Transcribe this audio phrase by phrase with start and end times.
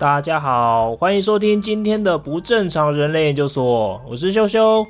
[0.00, 4.86] 大家好，欢迎收听今天的不正常人类研究所，我是修修。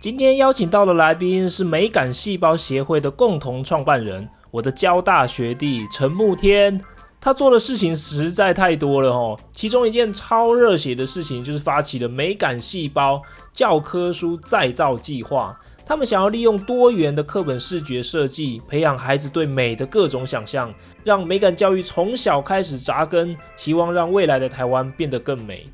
[0.00, 6.80] 今天邀请到的来宾是美感细胞协会的共同创办人，我的交大学弟陈慕天。
[7.20, 13.20] 他做的事情实在太多了哦，其中一件超热血的事情就是发起了美感细胞
[13.52, 15.58] 教科书再造计划。
[15.84, 20.72] 他们想要利用多元的课本视觉设计，培养孩子对美的各种想象，
[21.04, 25.66] 让美感教育从小开始扎根，期望让未来的台湾变得更美。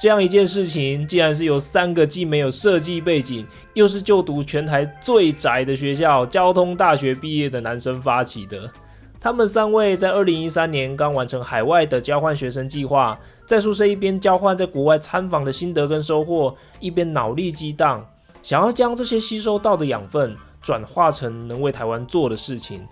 [0.00, 3.44] 这样一件事情，竟然是由三个既没有设计背景，
[3.74, 8.70] 又是就读全台最窄的学校——交通大学毕业的男生发起的。
[9.20, 18.06] 他们三位在二零一三年刚完成海外的交换学生计划，在宿舍一边交换在国外参访的心得跟收获，一边脑力激荡，
[18.48, 22.82] 想要将这些吸收到的养分转化成能为台湾做的事情。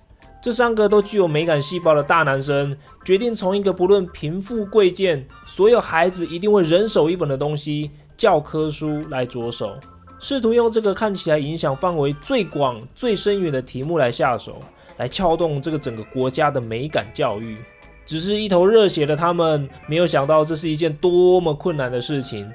[0.42, 2.76] 这三个都具有美感细胞的大男生，
[3.06, 9.72] 决定从一个不论贫富贵贱，所有孩子一定会人手一本的东西——教科书来着手，
[10.18, 14.60] 试图用这个看起来影响范围最广、最深远的题目来下手，
[14.98, 17.56] 来撬动这个整个国家的美感教育。
[18.04, 22.46] 只是一头热血的他们，没有想到这是一件多么困难的事情。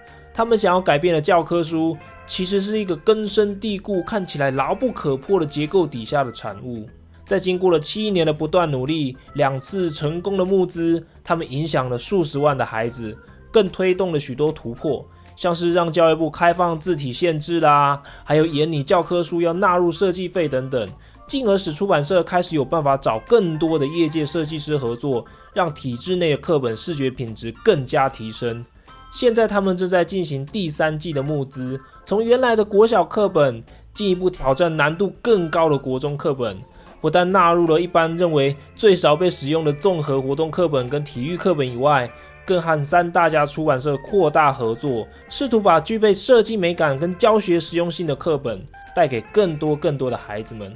[0.42, 6.90] 他们想要改变的教科书，其实是一个根深蒂固、看起来牢不可破的结构底下的产物。
[7.24, 13.16] 在经过了七年的不断努力，两次成功的募资，他们影响了数十万的孩子，
[13.52, 20.90] 更推动了许多突破，像是让教育部开放字体限制啦，还有研拟教科书要纳入设计费等等，
[21.28, 28.66] 进而使出版社开始有办法找更多的业界设计师合作，让体制内的课本视觉品质更加提升。
[29.12, 33.62] 现在他们正在进行第三季的募资，从原来的国小课本
[33.94, 36.58] 进一步挑战难度更高的国中课本。
[37.02, 42.10] 不但纳入了一般认为最少被使用的综合活动课本跟体育课本以外，
[42.46, 48.64] 更和三大家出版社扩大合作，试图把具备设计美感跟教学实用性的课本
[48.96, 50.72] 带给更多更多的孩子们。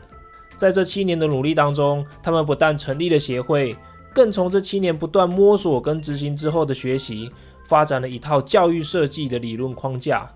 [0.57, 3.75] 在这七年的努力当中，他们不但成立了协会，
[4.11, 7.29] 更从这七年不断摸索跟执行之后的学习，
[7.65, 10.31] 发展了一套教育设计的理论框架。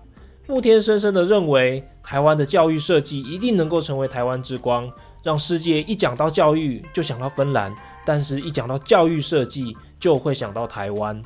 [0.46, 4.90] 慕天深深的认为，台湾的教育设计一定能够成为台湾之光。
[5.22, 7.74] 让世界一讲到教育就想到芬兰，
[8.06, 11.22] 但是一讲到教育设计就会想到台湾。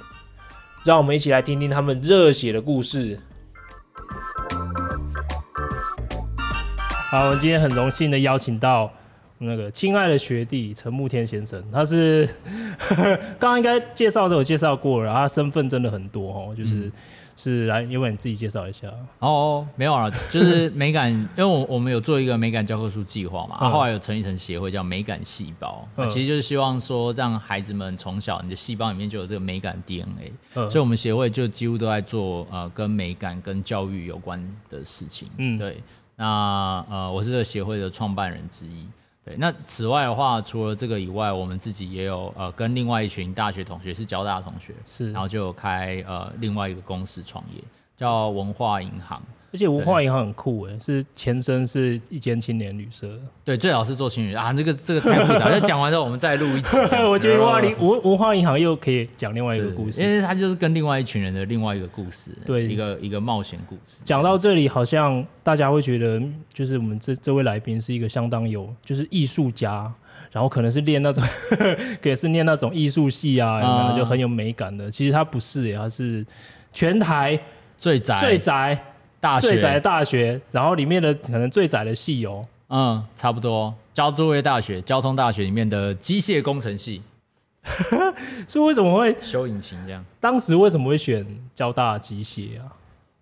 [0.84, 3.18] 让我们一起来听听他们热血的故事。
[7.10, 8.92] 好，我们今天很荣幸的邀请到
[9.46, 12.28] 那个亲爱的学弟陈慕天先生，他是
[13.38, 16.86] 刚刚应该介绍的时候介绍过了，他身份真的很多哦，就是。
[16.86, 16.92] 嗯。
[17.36, 18.86] 是来，因为你自己介绍一下。
[19.18, 34.40] 哦，没有了，就是美感，因为我我们有做一个美感教科书计划嘛，嗯、后来有成立一层协会叫美感细胞，嗯、其实就是希望说让孩子们从小你的细胞里面就有这个美感 DNA，、嗯、所以我们协会就几乎都在做呃跟美感跟教育有关
[34.70, 35.82] 的事情，嗯，对，
[36.14, 38.86] 那呃我是这个协会的创办人之一。
[39.24, 47.62] 对，那此外的话，除了这个以外，我们自己也有呃，跟另外一群大学同学是交大同学，是，然后就有开呃另外一个公司创业，
[47.96, 49.22] 叫文化银行。
[49.54, 53.08] 而且文化银行很酷诶，是前身是一间青年旅社。
[53.44, 55.48] 对，最好是做青年啊，这个这个太复杂。
[55.54, 56.76] 就讲完之后，我们再录一集。
[57.08, 63.98] 我觉得文化银文文化银行又可以讲另外一个故事，因为它就是跟另外一群人的另外一个故事，对，一个一个冒险故事。
[64.04, 66.20] 讲到这里，好像大家会觉得，
[66.52, 69.88] 就是我们这这位来宾是一个相当有，就是艺术家，
[70.32, 71.22] 然后可能是练那种，
[72.02, 73.98] 也是念那种艺术系啊，有没有？
[73.98, 74.90] 就很有美感的。
[74.90, 76.26] 其实他不是，他是
[76.72, 77.38] 全台
[77.78, 78.76] 最宅最宅。
[79.40, 83.74] 最窄的大学，然后里面的可能最窄的系哦，嗯，差不多。
[83.94, 87.00] 交作业大学、交通大学里面的机械工程系，
[88.46, 90.04] 所以为什么会修引擎这样？
[90.20, 91.24] 当时为什么会选
[91.54, 92.66] 交大机械啊？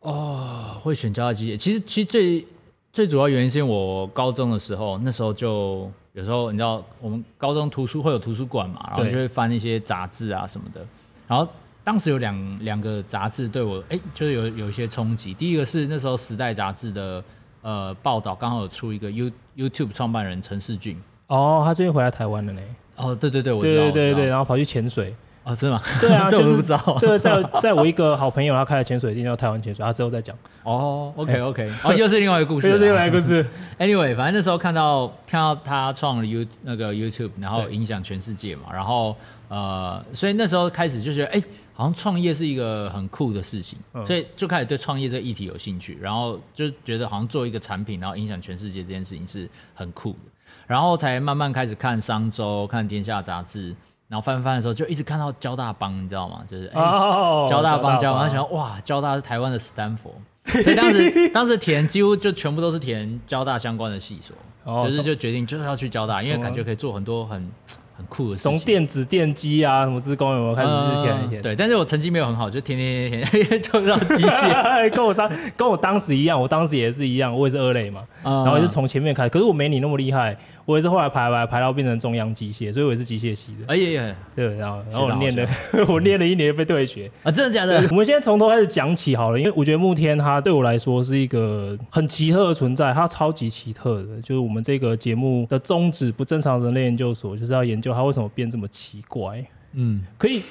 [0.00, 2.46] 哦，会选交大机械，其实其实最
[2.92, 10.80] 最主要原因是因为我高中的时候，那时候就有时候你知道，我们高中图书会有图书馆嘛，然后就会翻一些杂志啊什么的，
[11.28, 11.46] 然后。
[11.84, 15.34] 当时有两两个杂志对我，哎、欸，就是有有一些冲击。
[15.34, 17.22] 第一个是那时候《时代》杂志的
[17.62, 21.00] 呃报道，刚好有出一个 You YouTube 创办人陈世俊。
[21.26, 22.62] 哦，他最近回来台湾了呢。
[22.96, 23.82] 哦，对对对，我知道。
[23.84, 25.14] 对对对对，然后跑去潜水。
[25.44, 25.82] 哦，是吗？
[26.00, 26.98] 对啊， 这我都不知道。
[27.00, 30.36] 对，在在我一个好朋友他开了潜水店叫台湾潜水，他之后再讲。
[30.62, 33.44] 哦，OK OK，哦，又是另外一个故事，又是另外一个故事。
[33.80, 39.16] Anyway，反正那时候看到看到他创了 You 那个 YouTube，然后影响全世界嘛，然后
[39.48, 41.44] 呃，所以那时候开始就觉得，哎、欸。
[41.74, 50.18] 好像创业是一个很酷的事情，嗯、所以就开始对创业这个议题有兴趣，然后就觉得好像做一个产品，然后影响全世界这件事情是很酷的，
[50.66, 53.74] 然后才慢慢开始看商周、看天下杂志，
[54.08, 56.44] 然后翻翻的时候就一直看到交大帮，你知道吗？
[56.50, 60.14] 就是哦，交大帮交，然后想哇，交大是台湾的斯坦福，
[60.44, 67.50] 所以当时 当时填几乎就全部都是填交大相关的系所，哦、就是就决定就是要去交大，因为感觉可以做很多很。
[67.96, 71.42] 很酷的，从电子电机啊，什么自工有没有开始是填一填、嗯？
[71.42, 80.36] 对，但是我成绩没有很好，就天天天天，就让机械跟我当跟我当时一样，我当时也是一样，我也是二类嘛，嗯、然后也是从前面开始，可是我没你那么厉害。
[80.64, 83.64] 我也是后来排排排到变成中央机械，所以我也是机械系的。
[83.66, 85.48] 哎呀，对，然后然后我念了，
[85.88, 87.86] 我念了一年被退学啊，真的假的？
[87.90, 99.44] 我们现在从头开始讲起好了，因为我觉得慕天他对我来说是一个很奇特的存在，他超级奇特的，就是我们这个节目的宗旨，不正常人类研究所就是要研究他为什么变这么奇怪。
[99.72, 100.42] 嗯，可以，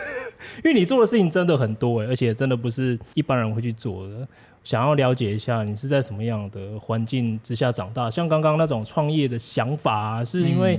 [0.64, 4.26] 因为你做的事情真的很多哎，而且真的不是一般人会去做的。
[4.64, 8.10] 想要了解一下你是在什么样的环境之下长大？
[8.10, 10.78] 像刚刚那种创业的想法啊，是因为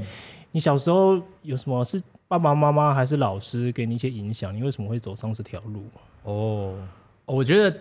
[0.51, 4.55] 你小时候有什么是爸爸妈妈还是老师给你一些影响？
[4.55, 5.83] 你为什么会走上这条路？
[6.23, 6.73] 哦，
[7.25, 7.77] 我觉得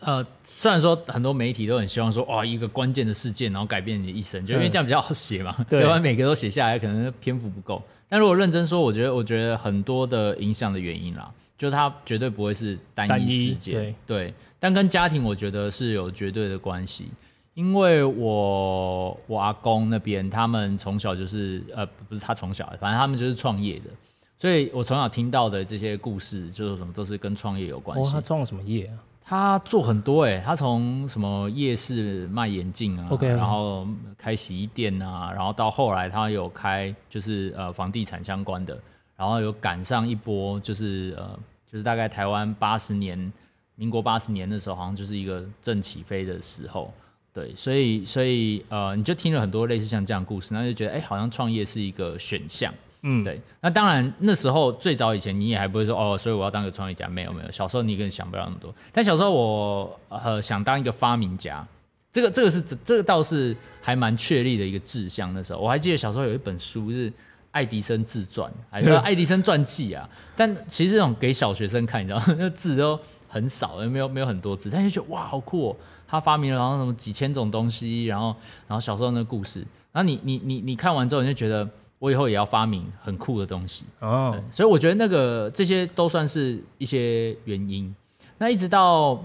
[0.00, 7.82] 呃，虽然说很多媒体都很希望说哇，一个关键的事件然后改变你的一生，就因为这样比较好写嘛，对，要不然每个都写下来可能篇幅不够。
[8.08, 13.94] 但如果认真说，我觉得我觉得很多的影响的原因啦，就是它绝对不会是单一事件，对。
[14.06, 17.06] 对但跟家庭，我觉得是有绝对的关系，
[17.54, 23.90] 因为我我阿公那边，他们从小就是呃，不是他从小，反正他们就是创业的，
[24.38, 28.10] 所以我从小听到的这些故事，就是什么都是跟创业有关系。
[28.10, 28.98] 哦，他创了什么业啊？
[29.24, 38.78] 他做很多哎、欸，他从什么夜市卖眼镜啊，okay, 然后开洗衣店啊，然后到后来他有开就是呃房地产相关的，
[39.16, 41.38] 然后有赶上一波就是呃
[41.72, 43.32] 就是大概台湾八十年。
[43.80, 46.92] 民国八十年的时候，好像就是一个正起飞的时候，
[47.32, 53.40] 对，所以所以呃，你就听了很多类似像这样的故事，然后就觉得哎、欸，好像创业是一个选项，嗯，对。
[53.58, 58.74] 那当然那时候最早以前你也还不会说哦，所以我要当个创业家，没有没有，小时候你根本想不了那么多。
[58.92, 61.66] 但小时候我呃想当一个发明家，
[62.12, 65.32] 这个这个是这个倒是还蛮确立的一个志向。
[65.32, 67.10] 那时候我还记得小时候有一本书是
[67.52, 70.06] 爱迪生自传，还是爱迪生传记啊？
[70.36, 72.26] 但其实这种给小学生看，你知道吗？
[72.38, 73.00] 那字都。
[73.30, 75.76] 很少，也没有没有很多字，但是就觉得哇，好酷哦！
[76.08, 78.34] 他发明了然后什么几千种东西，然后
[78.66, 79.60] 然后小时候那个故事，
[79.92, 81.66] 然后你你你你看完之后，你就觉得
[82.00, 84.36] 我以后也要发明很酷的东西哦。
[84.50, 87.94] 所以我觉得那个这些都算是一些原因。
[88.36, 89.22] 那一直到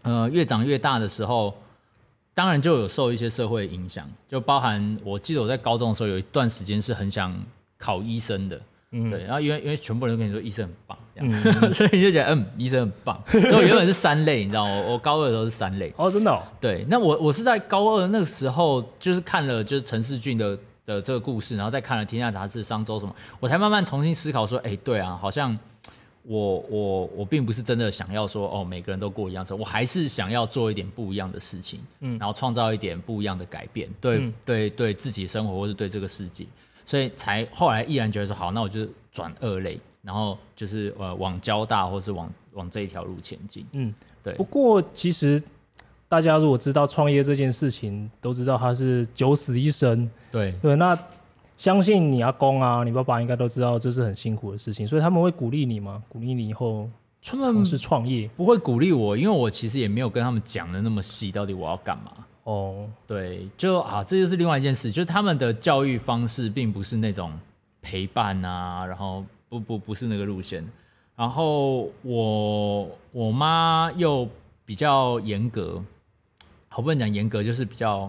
[0.00, 1.54] 呃越长越大的时候，
[2.32, 7.38] 当然就有受一些社会影响，就包含我记得我在高中的时候有一段时间是很想
[7.76, 8.58] 考医生的。
[8.92, 13.20] 嗯，对，然后因为因为全部人都跟你说医生很棒，这样，嗯、 所以你就觉得嗯，医生很棒。
[13.26, 14.70] 所以我原本是三类，你知道吗？
[14.86, 15.92] 我我高二的时候是三类。
[15.96, 16.40] 哦，真的、哦。
[16.60, 20.56] 对，那我我是在高二那个时候，就是看了就是陈世俊的
[20.86, 25.58] 的这个故事，然后再看了《天下杂志》、《商周》什么，我才慢慢重新思考说，哎，对啊，好像
[26.22, 36.46] 我我我并不是真的想要说哦，每个人都过一样生活，我还是想要做一点不一样的事情，嗯，然后创造一点不一样的改变，对、嗯、对对自己生活或是对这个世界。
[36.86, 43.66] 所以才后来毅然觉得说好，那我就转二类，然后就是呃往交大或是往往这一条路前进。
[43.72, 43.92] 嗯，
[44.22, 44.32] 对。
[44.34, 45.42] 不过其实
[46.08, 50.08] 大家如果知道创业这件事情，都知道它是九死一生。
[50.30, 50.96] 对对，那
[51.58, 56.02] 相信你阿公啊，你爸爸应该都知道这是很辛苦的事情，所以他们会鼓励你吗？
[56.08, 56.88] 鼓励你以后
[57.20, 58.28] 尝试创业？
[58.36, 62.12] 不会鼓励我，因为我其实也没有跟他们讲的那么细，到底我要干嘛。
[62.46, 67.32] 哦，对，就啊，这就是另外一件事，就是他们的教育方式并不是那种
[67.82, 70.64] 陪伴啊，然后不不不是那个路线，
[71.16, 74.28] 然后我我妈又
[74.64, 75.82] 比较严格，
[76.68, 78.08] 好不能讲严格，就是比较，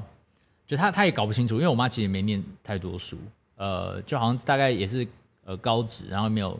[0.67, 3.17] 就她她也搞不清楚，因为我妈其实也没念太多书，
[3.56, 5.08] 呃，就好像大概也是
[5.46, 6.60] 呃高职，然后没有。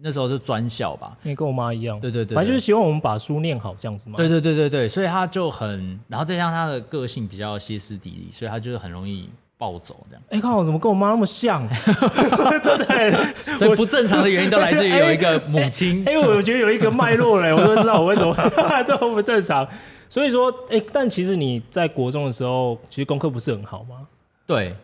[0.00, 4.16] 那时候是专校吧，因为跟我妈一样，对对对，反正就是希望我们把书念好这样子嘛。
[4.16, 10.22] 对对对对对，所以他就很，然后再加上他的个性比较歇斯底里，所以他就是很容易暴走这样。
[10.30, 11.68] 哎，看我怎么跟我妈那么像？
[12.62, 13.24] 真的，
[13.58, 16.04] 所以不正常的原因都来自于有一个母亲。
[16.06, 18.34] 哎，我觉得有一个脉络嘞，我都知道我为什么
[18.86, 19.66] 这么不正常。
[20.08, 24.06] 所以说，哎，但其实你在国中的时候，其实功课不是很好吗？
[24.46, 24.74] 对。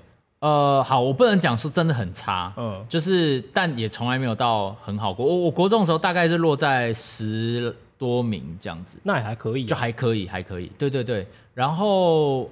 [0.45, 5.25] 呃，好，我不能讲说真的很差，嗯，就是，但也从来没有到很好过。
[5.25, 10.71] 我我国中的时候大概是落在十多名这样子，那也还可以，就还可以，还可以。
[10.77, 12.51] 对对对，然后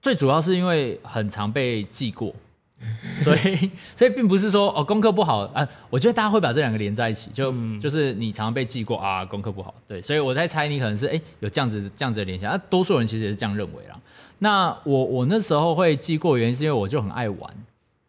[0.00, 2.32] 最主要是因为很常被记过，
[3.18, 13.98] 所以所以并不是说哦功课不好啊，我觉得大家会把这两个连在一起，就、嗯、就是你常常被记过啊，功课不好，对，所以我在猜你可能是哎有这样子这样子的联想，那、啊、多数人其实也是这样认为啦。
[14.44, 17.50] 那我我那时候会记过，原因是因为我就很爱玩，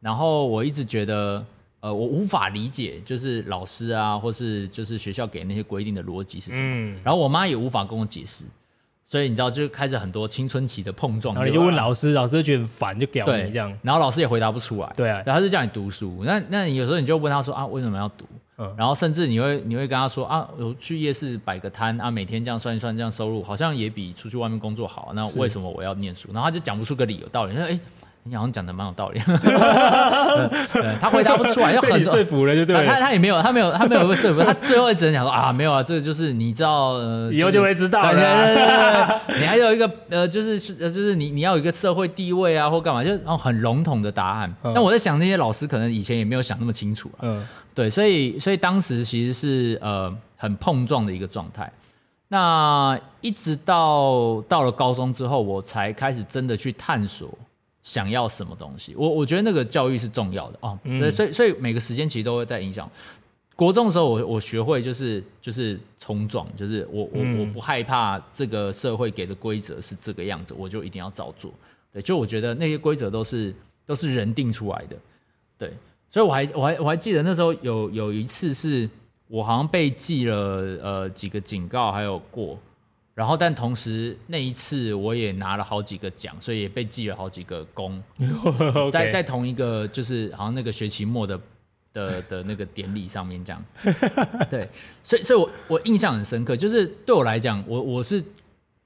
[0.02, 1.42] 然后我一直觉得，
[1.80, 6.62] 呃，我无法理解，就是老师啊，或是就是学校给那些规定的逻辑是什么。
[6.62, 8.44] 嗯，然后我妈也无法跟我解释，
[9.06, 11.34] 所以你知道，就开始很多青春期的碰撞。
[11.34, 13.74] 然后你就问老师，老师就觉得很烦，就屌你这样。
[13.82, 14.94] 然后老师也回答不出来。
[14.94, 16.22] 对啊，然后他就叫你读书。
[16.26, 18.26] 那那你有时候你就问他说啊，为什么要读？
[18.58, 25.12] 嗯，然后甚至你会你会跟他说啊，我去夜市摆个摊啊，每天这样算一算，这样收入好像也比出去外面工作好。
[25.14, 26.30] 那为什么我要念书？
[26.34, 27.54] 然后他就讲不出个理由道理。
[27.56, 27.80] 他说哎。
[28.28, 29.20] 你好像讲的蛮有道理，
[31.00, 32.82] 他回答不出来，就很说服了，就对了。
[32.92, 39.22] 他他也没有，他没有，他没有被说服，他最后只能讲说啊，没有啊，这个就是你知道，呃，以后就会知道了。
[39.40, 44.52] 你还有一个呃，就是呃，就是你你要有一个社会地位啊，或干嘛，就然后很笼统的答案。
[44.64, 47.22] 那我在想，那些老师可能以前也没有想那么清楚啊。
[47.22, 51.72] 嗯，对，所以所以当时其实是呃很碰撞的一个状态。
[52.30, 57.30] 那一直到到了高中之后，我才开始真的去探索。
[57.84, 58.96] 想要什么东西？
[58.98, 60.76] 我我觉得那个教育是重要的哦。
[60.86, 62.90] 嗯、所以所以每个时间其实都会在影响。
[63.56, 71.52] 国中的时候我，我我学会就是就是冲撞，就是我我、嗯、我不害怕这个社会给的规则是这个样子，我就一定要照做。
[71.94, 73.54] 对，就我觉得那些规则都是
[73.86, 74.96] 都是人定出来的。
[75.56, 75.72] 对，
[76.16, 78.90] 所以我还我还我还记得那时候有有一次是
[79.28, 80.38] 我好像被记了
[80.82, 82.58] 呃几个警告，还有过。
[83.14, 88.02] 然后，但同时那一次我也拿了好几个奖，所以也被记了好几个功。
[88.94, 91.38] 在在同一个就是好像那个学期末的
[91.92, 93.62] 的的那个典礼上面这样。
[94.50, 94.70] 对，
[95.04, 98.24] 所以所以我我印象很深刻，就是对我来讲，我我是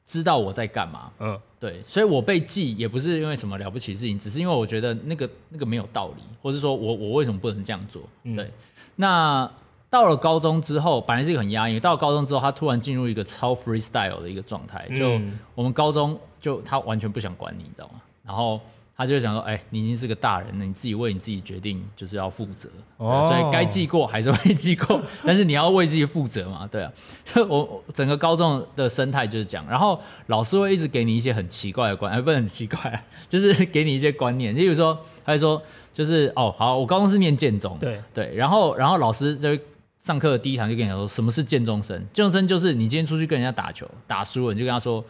[0.09, 1.09] 知道我在干嘛。
[1.19, 8.01] 嗯，对，所以我被记也不是因为什么了不起的事情，只是因为我觉得那个那个没有道理，或是说我我为什么不能这样做？
[8.35, 8.51] 对，嗯、
[8.97, 9.51] 那。
[9.91, 11.79] 到了高中之后，本来是一个很压抑。
[11.79, 14.87] 到了高中之后，他突然进入一个超 freestyle 的一个状态。
[14.95, 15.19] 就
[15.55, 17.99] 我们高中，就他完全不想管你，你知道吗？
[18.23, 18.61] 然后
[18.99, 22.69] 他就想说：“哎、欸，你已经是个大人了，你自己为你自己决定，就是要负责。
[22.97, 26.91] 哦、所以该记过还是会记过， 但是你要为自己负责嘛，对啊。
[27.23, 29.65] 就我整个高中的生态就是这样。
[29.69, 34.53] 然后老师会一直给你一些很奇怪的观，哎，不是很奇怪，就是 给你一些观念。
[34.53, 35.61] 例如说，他就说，
[35.93, 38.35] 就是哦，好，我高中是念建中，对对。
[38.35, 39.57] 然后，然后老师就。
[40.01, 41.95] 上课的第一堂就跟你讲说，什么是建中生？
[42.13, 45.03] 建中生就是你今天出去跟人家打球，打输了你就跟他说，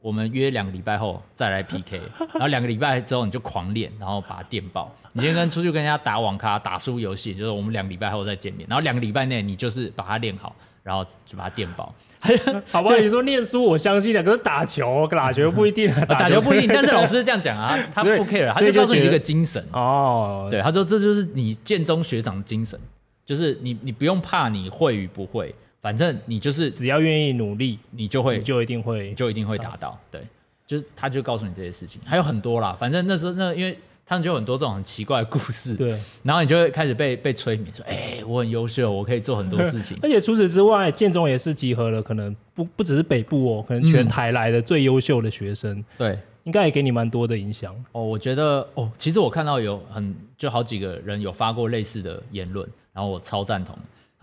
[0.00, 2.00] 我们约两个礼拜后再来 PK，
[2.34, 4.94] 然后两个礼拜之后你就狂练，然后把它电爆。
[5.12, 11.94] 你今天跟出去跟人家打网咖，打输游戏，就是我们两个礼拜后再见面，然后两个礼拜内你就是把它练好，然后就把它电爆。
[12.70, 16.68] 好吧，你说念书我相信了，可是 打球打球不一定，打球不一定。
[16.68, 22.78] 但是老师是这样讲啊，他不 care，他就告诉你一个精神哦，对，他说这就是你建中学长的精神。
[23.24, 25.52] 就是你，你不用怕你会与不会，
[25.86, 29.96] 反正你就是只要愿意努力，你就会，你就一定会，就一定会达到。
[30.10, 30.20] 对，
[30.66, 32.76] 就是他就告诉你这些事情，还有很多啦。
[32.76, 39.96] 反正那时候那因为他们就有很多这种很奇怪的故事，对，然后你就会开始被被催眠，说，哎、欸，我很优秀，我可以做很多事情。
[40.02, 45.78] 而且除此之外，建中也是集合了可能不不只是北部哦，可能全台来的最优秀的学生。
[45.78, 46.18] 嗯、对。
[46.42, 48.02] 应该也给你蛮多的影响哦。
[48.02, 53.76] 我觉得哦，其实我看到有很就好几个人有发过类似的言论，然后我超赞同。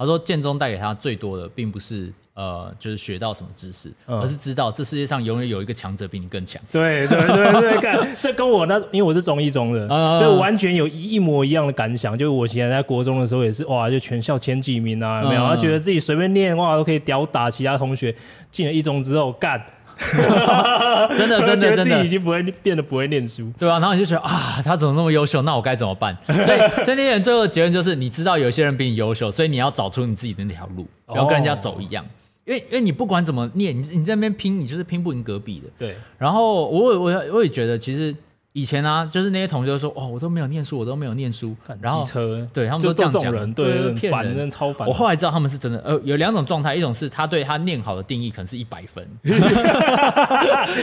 [0.03, 6.61] 他说建中带给他最多的，并不是呃，就是学到什么知识，嗯、而是知道这世界上永远有一个强者比你更强。
[6.71, 12.17] 对对对对，看这跟我那，因为我是中一中的，嗯、就完全有一模一样的感想。
[12.17, 15.41] 就是我以前在国中的时候也是哇，就全校前几名啊，有没有？
[15.47, 18.13] 他、嗯、觉得自己随便念哇都可以吊打其他同学。
[18.51, 19.63] 进了一中之后干。
[21.17, 23.79] 真的，真的，真的，已经不会变得不会念书，对吧、啊？
[23.79, 25.41] 然后你就觉得啊，他怎么那么优秀？
[25.43, 26.15] 那我该怎么办？
[26.27, 32.03] 所以， 所以那些人最后的结论就是，你知道有些人比你优秀，所以你要找出你自己的那条路，不要跟人家走一样。
[32.03, 32.07] 哦、
[32.45, 35.69] 因为，因为你不管怎么念，你你在那边拼，你就是拼不赢隔壁的。
[35.77, 35.97] 对。
[36.17, 38.15] 然后我，我我我也觉得，其实。
[38.53, 42.05] 以前啊，就是那些同学就说：“哦，我都没有念书，我都没有念书。”然后，
[42.53, 44.87] 对他们都这样讲，人对，骗人，超烦。
[44.87, 45.79] 我后来知道他们是真的。
[45.83, 49.03] 呃，有两种状态，一种是他对他念好的定义可能是一百分，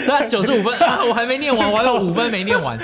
[0.08, 2.76] 那九十五分啊，我还没念完，我还有五分没念完。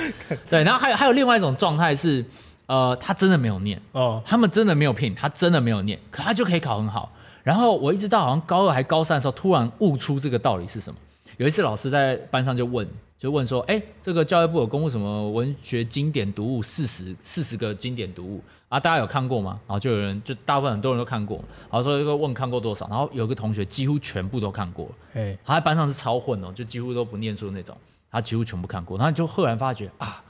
[0.49, 2.23] 对，然后还有还有另外一种状态是，
[2.67, 7.11] 呃，他真的没有念哦，他们真的没有骗，他真的没有念，可他就可以考很好。
[7.43, 10.97] 然后我一直到好像高二还高三的时候，突然悟出这个道理是什么？
[11.35, 12.87] 有一次老师在班上就问。
[13.19, 18.79] 就问说，哎、欸，这个教育部有公布什么文学经典读物四十四十个经典读物啊？
[18.79, 19.59] 大家有看过吗？
[19.65, 21.37] 然后就有人，就大部分很多人都看过。
[21.61, 24.87] 然后说一个问看过多少，然后有个同学几乎全部都看过。
[25.15, 27.75] 哎，他在班上是超混哦，就几乎都不念书那种，
[28.11, 28.99] 他几乎全部看过。
[28.99, 30.23] 然后就赫然发觉啊，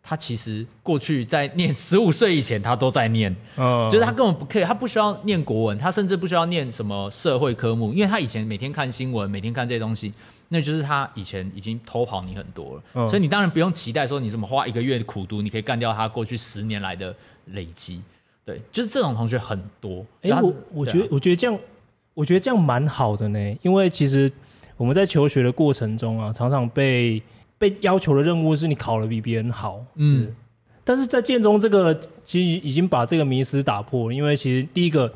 [0.00, 10.14] 他其实过去在念十五岁以前，他都在念，嗯，就是他根本不可以，他不需要念国文，他甚至不需要念什么社会科目，因为他以前每天看新闻，每天看这些东西。
[10.50, 17.14] 那就是他以前已经偷跑你很多了，嗯、所以你当然不用期待说你怎么花一个月的苦读，你可以干掉他过去十年来的
[17.48, 18.00] 累积，
[18.46, 20.04] 对，就是这种同学很多。
[20.22, 21.58] 哎、欸，我我觉得、啊、我觉得这样，
[22.14, 24.32] 我觉得这样蛮好的呢，因为其实
[24.78, 27.22] 我们在求学的过程中啊，常常被
[27.58, 30.34] 被要求的任务是你考的比别人好，嗯，
[30.82, 35.12] 但是在建中这个其实已经把这个迷思打破了，因为其实第一个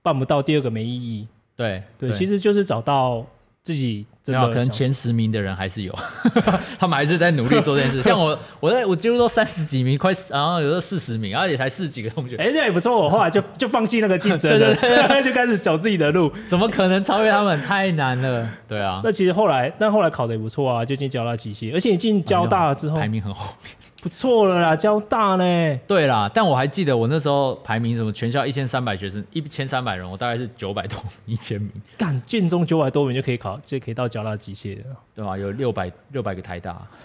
[0.00, 3.26] 办不到，第二个没意义，对对，对，其实就是找到
[3.62, 4.06] 自己。
[4.32, 5.94] 然后可能前十名的人还是有，
[6.78, 8.02] 他们还是在努力做这件事。
[8.04, 12.36] 像我，我在我几乎都三十几名，快，然后有时候四十名，然后也才四十几个同学。
[12.36, 13.00] 哎、欸，这也不错。
[13.00, 16.32] 我后来就就放弃那个竞争了，对对 对，就开始走自己的路。
[16.48, 17.60] 怎么可能超越他们？
[17.62, 18.48] 太难了。
[18.68, 19.00] 对啊。
[19.04, 23.70] 那其实后来，但后来考的也不错啊，就进交大机械，而且你进交大之后，排名很后面。
[24.02, 25.80] 不错了啦，交大呢？
[25.88, 31.70] 对啦，但我还记得我那时候排名什么，全校一千三百学生，一千三百人，我大概是九百多名，一千名。
[31.98, 35.36] 干，建中九百多名就可以考，就可以到交大机械的，对吧？
[35.36, 36.80] 有六百六百个台大，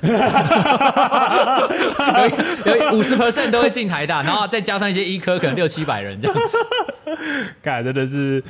[2.66, 6.38] 有有五十 percent 都会进台大，然后再加上一些医科，可能六七百人这样。
[7.62, 8.42] 干，真的是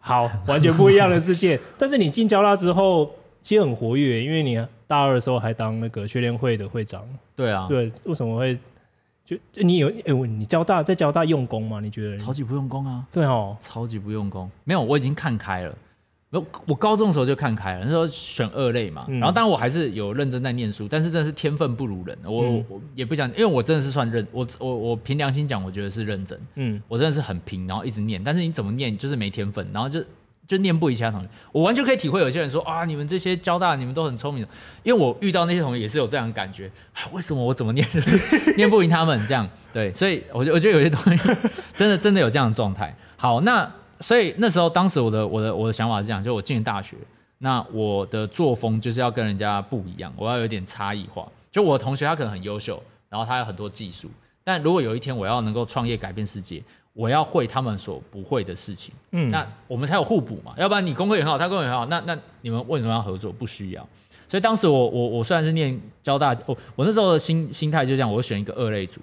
[0.00, 1.60] 好，完全不一样的世界。
[1.78, 3.08] 但是你进交大之后，
[3.40, 4.60] 其实很活跃，因为你。
[4.84, 7.02] 大二的时候还当那个学联会的会长，
[7.34, 8.58] 对啊，对，为什么会
[9.24, 11.80] 就就你有哎、欸，你交大在交大用功吗？
[11.80, 12.18] 你觉得？
[12.18, 13.02] 超级不用功啊！
[13.10, 14.50] 对哦，超级不用功。
[14.64, 15.74] 没有，我已经看开了。
[16.32, 19.04] 我我高中的时候就看开了，那时候选二类嘛。
[19.08, 22.18] 嗯、然后当然我还是有认真在念书，但是真的是天分不如人。
[22.24, 26.40] 我、嗯、我也不想，因为我真的是算认我我我凭良心讲，我觉得是认真。
[26.56, 28.22] 嗯，我真的是很拼，然后一直念。
[28.24, 30.02] 但是你怎么念就是没天分，然后就。
[30.44, 34.44] 就念不赢其他同学，我完全可以体会有些人说啊，你们这些交大你们都很聪明，
[34.82, 36.70] 因为我遇到那些同学也是有这样的感觉，
[37.12, 39.48] 为什么我怎么念就是 念不赢他们这样？
[39.72, 41.36] 对，所以我觉我觉得有些同学
[41.76, 42.94] 真的真的有这样的状态。
[43.16, 46.96] 好，那所以那时候当时我的我的我的想法是这样，就我进了大学，
[47.38, 51.26] 那我的作风就是要跟人家不一样，我要有点差异化。
[51.50, 54.10] 就我的同学他可能很优秀，然后他有很多技术，
[54.44, 56.62] 但如果有一天我要能够创业改变世界。
[56.94, 60.52] 我要会他们所不会的事情，嗯，那我们才有互补嘛。
[60.58, 63.32] 要不然你功课也很好，他功课也很好，那那你们为什么要合作？
[63.32, 63.88] 不需要。
[64.28, 69.00] 所以当时我我我虽然是念交大，我我那时候的心心态就这样，我选一个二类组，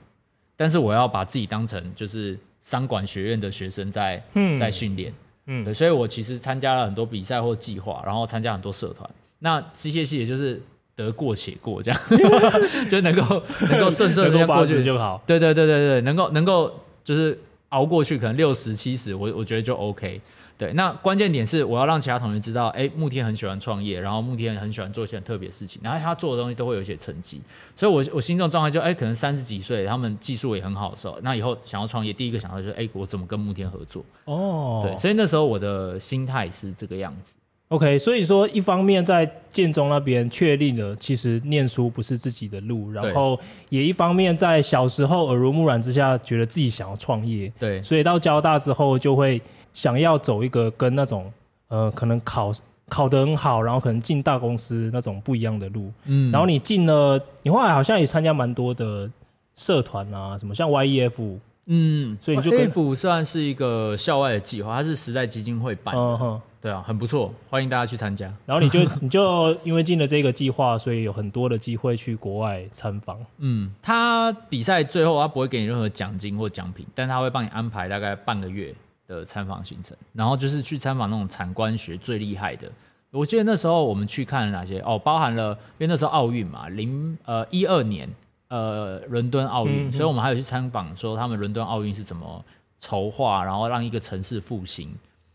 [0.55, 2.37] 但是我要把自己当成就是
[2.69, 5.11] 商管学院的学生在嗯在训练，
[5.47, 9.09] 嗯，对，所以我其实参加了很多比赛或计划，然后参加很多社团。
[9.39, 10.61] 那机械系也就是
[10.95, 11.99] 得过且过这样，
[12.91, 15.23] 就能够能够顺顺的过去就好。
[15.25, 17.37] 对对对对对，能够能够就是。
[17.69, 20.19] 熬过去可能六十七十，我我觉得就 OK。
[20.59, 27.39] 对，那关键点是我要让其他同学知道，哎，慕天很喜欢创业，然后慕天很喜欢做一些很特别的事情，然后他做的东西都会有一些成绩。
[27.77, 34.03] 所以我，我我心中状态就，哎，可能三十几岁，他们技术也很好的时候，那以后想要创业，第一个想到就是，哎，我怎么跟慕天合作？
[34.25, 37.33] 哦，对，所以那时候我的心态是这个样子。
[37.69, 49.39] OK，所以说一方面在建中那边确定了，其实念书不是自己的路，然后也一方面在小时候耳濡目染之下，觉得自己想要创业，对，所以到交大之后就会
[49.73, 51.31] 想要走一个跟那种
[51.67, 52.51] 呃可能考
[52.87, 59.09] 考得很好，然后可能进大公司那种不一样的路，嗯，然后你进了，你后来好像也参加蛮多的
[59.55, 61.37] 社团啊，什么像 YEF。
[61.71, 68.25] 嗯，所以你就跟 YEF 算是一个校外的计划，它是时代基金会办的，嗯哼，对啊，很不错，欢迎大家去参加。
[68.47, 73.19] 然后你就 你就因为进了这个计划，所以有很多的机会去国外参访。
[73.37, 78.73] 嗯，他比赛最后他不会给你任何奖金或奖品，但他会帮你安排大概半个月
[79.09, 82.71] 的参访行程，然后就是去参访那种产官学最厉害的。
[83.11, 88.07] 我记得那时候我们去看了哪些哦，包含了因为那时候奥运嘛，零呃一二年。
[88.51, 92.43] 呃，伦敦奥运，嗯、所以我们还有去参访，说他们伦敦奥运是怎么
[92.79, 94.91] 筹划，然后让一个城市复兴。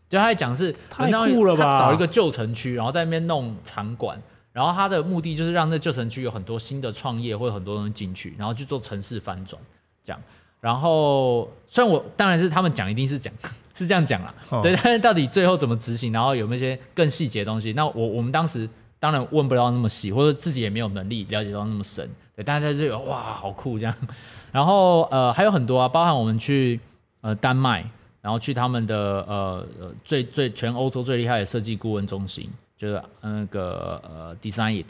[0.09, 9.57] 就他在讲是太酷了吧，找一个旧城区，然后在那边弄场馆，然后他的目的就是让那旧城区有很多新的创业，或者很多人进去，然后去做城市翻转，
[10.03, 10.21] 这样。
[10.59, 13.33] 然后虽然我当然是他们讲，一定是讲
[13.75, 18.67] 是这样讲啦，哦、对，但是到底最后怎么执行，然后有没有一些更细节的东西，那我我们当时
[18.99, 22.09] 当然问不到那么细，或者自己也没有能力了解到那么深。
[22.35, 23.93] 对，大家在这里哇，好酷这样。
[24.51, 26.79] 然后呃还有很多啊，包含我们去
[27.21, 27.85] 呃丹麦，
[28.21, 34.87] 然后去他们的呃呃最最全欧洲最厉害的设计顾问中心，就是那个呃 Design It。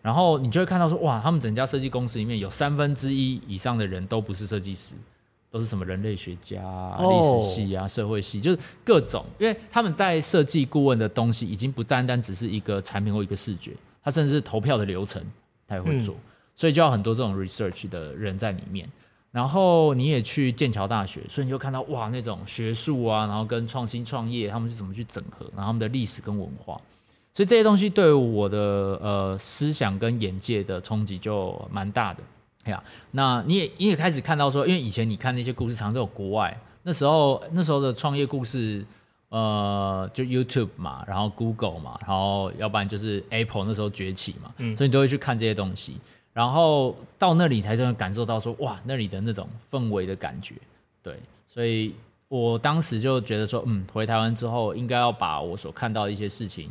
[0.00, 4.94] 然后你就会看到说哇，他们整家设计公司里面有三分之一以上的人都不是设计师，
[5.52, 6.60] 都是什么人类学家、
[6.98, 9.24] 历史系啊、社会系，就是各种。
[9.38, 15.22] 因为他们在设计顾问的东西已经不单单只是一个产品或一个视觉，他甚至是投票的流程
[15.68, 16.14] 他也会做。
[16.14, 16.20] 嗯
[16.54, 18.86] 所以就要很多这种 research 的人在里面，
[19.30, 26.78] 然后你也去剑桥大学，所以你就看到哇那种学术啊，然后跟创新创业他们是怎么去整合，然后他们的历史跟文化，
[27.32, 28.58] 所以这些东西对我的
[29.02, 32.22] 呃思想跟眼界的冲击就蛮大的。
[32.70, 38.84] 呀、啊，那你也你也开始看到说，因为以前你看那些故事，常常都有国外那时候那时候的创业故事，
[39.30, 45.96] 呃，就 YouTube 嘛，然后 Google 嘛，然后要不然就是 Apple 那时候崛起嘛，嗯，所以你都会去看这些东西，
[46.32, 50.54] 然后到那里才真的感受到说，哇，那里的那种氛围的感觉，
[51.02, 51.94] 对，所以
[52.28, 56.70] 我当时就觉得说，嗯，回台湾之后，应该要把我所看到的一些事情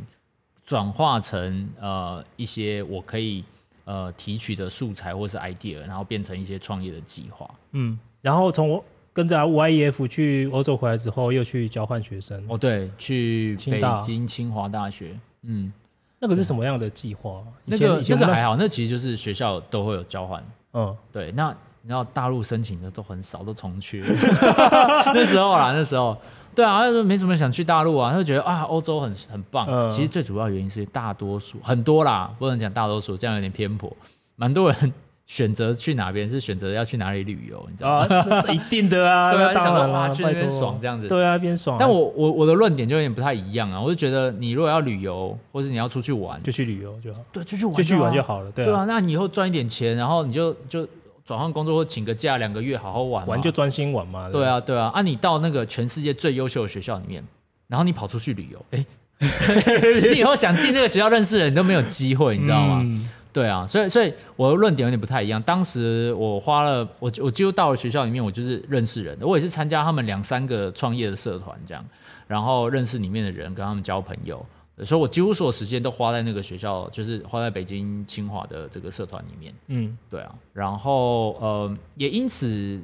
[0.64, 3.44] 转化成呃一些我可以。
[3.84, 7.50] 呃，提取的素材或是 idea，然后变成一些创业的计划。
[7.72, 12.44] 嗯，然后从跟着 YEF 去欧洲回来之后，又去交换学生。
[12.48, 15.18] 哦，对，去北京清华大学。
[15.42, 15.72] 嗯，
[16.18, 17.42] 那个是什么样的计划？
[17.64, 20.44] 那个那个还好，那其实就是学校都会有交换。
[20.74, 21.32] 嗯，对。
[21.32, 21.50] 那
[21.82, 24.00] 你知道大陆申请的都很少，都重缺。
[25.12, 26.16] 那时候啦，那时候。
[26.54, 29.66] 对啊，他说没什么想去大陆啊，他就觉得啊，欧洲很很棒。
[29.68, 33.90] 嗯、其实最主要原因是大多数很多啦，不能讲大多数，这样有点偏颇。
[34.36, 34.92] 蛮多人
[35.26, 38.06] 选择去哪边是选择要去哪里旅游，你知道吗？
[38.36, 41.08] 啊、一定的啊， 对啊，当然啦，去那边爽这样子。
[41.08, 41.76] 对啊，边爽。
[41.78, 47.20] 但我我我的论点就有点不太一样啊，我就觉得你如果要旅游，或是你要出去玩，就去旅游就好。
[47.32, 48.50] 对，就去玩，就去玩就好了。
[48.50, 50.86] 对啊，对啊，那你以后赚一点钱，然后你就就。
[51.24, 54.28] 转换工作或请个假两个月好好玩，玩就专心玩嘛。
[54.30, 54.90] 对啊，对啊。
[54.94, 57.22] 啊，你到那个全世界最优秀的学校里面，
[57.68, 58.84] 然后你跑出去旅游，哎、
[59.20, 62.80] 欸， 你以后想进这个学校认识人，你都没有机会，你知道吗？
[62.82, 65.40] 嗯、对啊，所以所以我的论点有点不太一样。
[65.42, 71.84] 当时我花了，我我几乎到了学校里面，我就是认识人的，我也是参加他们两三个创业的社团这样，
[72.26, 74.44] 然后认识里面的人，跟他们交朋友。
[74.78, 79.54] 所以，我几乎所有时间都花在那个学校，就是花在北京清华的这个社团里面。
[79.66, 80.34] 嗯，对啊。
[80.54, 82.80] 然后，呃，也因此，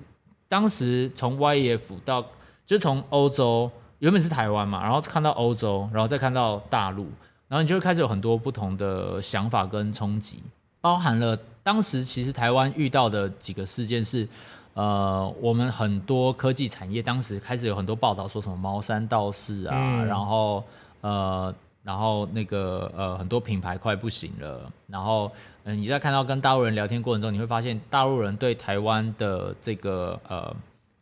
[0.49, 2.21] 当时从 YEF 到，
[2.67, 3.71] 就是从欧洲，
[4.01, 7.07] 原本是台湾嘛，然后看到欧洲，然后再看到大陆，
[7.49, 10.43] 然后你就会开始有很多不同的想法跟冲击，
[10.83, 14.29] 包含了当时其实台湾遇到的几个事件是，
[14.75, 20.63] 呃，我们很多科技产业当时开始有很多报道说什么茅山道士啊，嗯、然后，
[21.01, 21.53] 呃。
[21.89, 24.71] 然后那个呃，很多品牌快不行了。
[24.89, 25.33] 然后
[25.65, 30.55] 嗯、呃，你在看到跟大陆人聊天过程中，你会发现大陆人对台湾的这个呃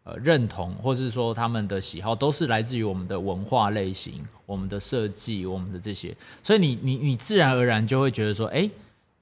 [0.05, 6.16] 呃认同，或是说他们的喜好，都是来自于我们的文化类型、我们的设计、我们的这些。
[6.44, 8.70] 所以你你你自然而然就会觉得说，哎，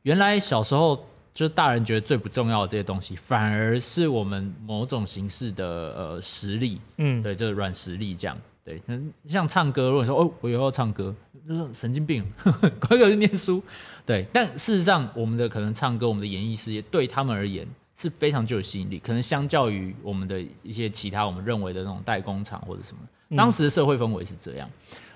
[0.03, 0.95] 原来小时候
[1.33, 8.37] 就是大人觉得最不重要的这些东西，反而是我们某种形式的呃实力，嗯，对，就是软实力这样。
[8.65, 8.81] 对，
[9.29, 11.15] 像唱歌，如果说哦，我以后要唱歌，
[11.47, 12.25] 就是神经病，
[12.81, 13.63] 乖乖去念书。
[14.07, 18.99] 对，但事实上，我们的可能唱歌，我们的演艺事业，对他们而言是非常具有吸引力。
[18.99, 24.69] 可能相较于我们的一些其他我们认为的那种代工厂或者什么，当时的社会氛围是这样。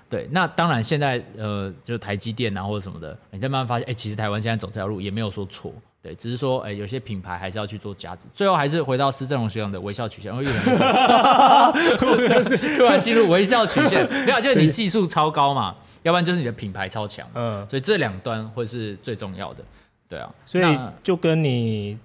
[0.07, 5.73] 对，那当然现在呃，就是台积电啊或者什么的，你再慢慢发现，哎，其实台湾现在走这条路也没有说错。
[6.01, 8.25] 对，只是说，哎，有些品牌还是要去做加值。
[8.33, 10.49] 最后还是回到施正荣学长的微笑曲线，然后又
[11.97, 17.27] 突然进入微笑曲线，没有，就是你技术超高嘛，要不然就是你的品牌超强。
[17.33, 19.63] 嗯，所以这两端会是最重要的。
[20.07, 21.97] 对啊，所以就跟你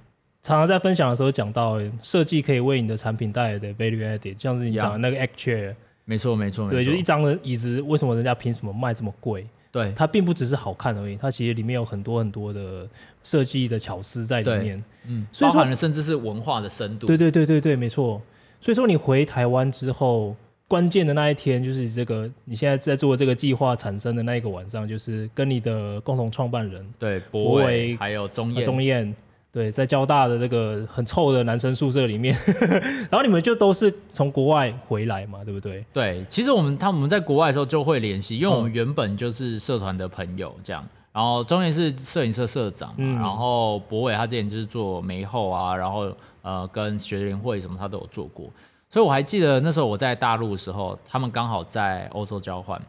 [0.42, 9.46] 常常在分享的时候讲到，设计可以为你的产品带来的 value added，像是你讲的那个 X Chair，没错没错，对，就一张的椅子，为什么人家凭什么卖这么贵？
[9.74, 12.88] 对，它并不只是好看而已，它其实里面有很多很多的
[13.24, 17.08] 设计的巧思在里面，嗯，所以说包含了甚至是文化的深度。
[17.08, 18.22] 对对对对对，没错。
[18.60, 20.36] 所以说你回台湾之后，
[20.68, 29.12] 关键的那一天就是这个你现在在做这个计划产生的那一个晚上，就是跟你的共同创办人对博伟还有钟燕钟燕。
[29.54, 32.36] 对，在交大的这个很臭的男生宿舍里面，
[33.08, 35.86] 然后你们就都是从国外回来嘛，对不对？
[35.92, 40.84] 对，其实我们他们在国外的时候就会联系，因为我们原本就是社团的朋友这样。
[41.12, 46.12] 然后钟岩是摄影社社长，嗯、然后博伟他之前就是做媒后啊，然后
[46.42, 48.50] 呃跟学联会什么他都有做过，
[48.90, 52.82] 所以我还记得那时候我在大陆的时候，他们刚好在欧洲交换，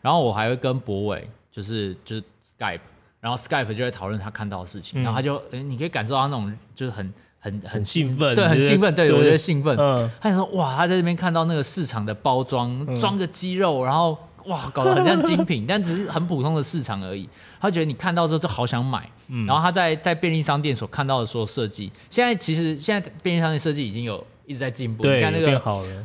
[0.00, 2.22] 然后我还会跟博伟就是就是
[2.58, 2.80] Skype。
[3.20, 9.76] 然后 Skype 就在讨论他看到的事情，嗯、然后他就，哎，你可以感受到他那种就是很很很兴奋，对，很兴奋，对，我觉得兴奋。
[9.78, 17.28] 嗯，他想说，哇，他在这边看到那个市场的包装，嗯、装个鸡肉，然后哇，搞得很像精品，但只是很普通的市场而已。
[17.60, 19.10] 他觉得你看到之后就好想买。
[19.26, 25.04] 嗯，然后他在在便利商店所看到的所有设计，现在其实现在便利商店设计已经有一直在进步。
[25.04, 25.60] 你看那个。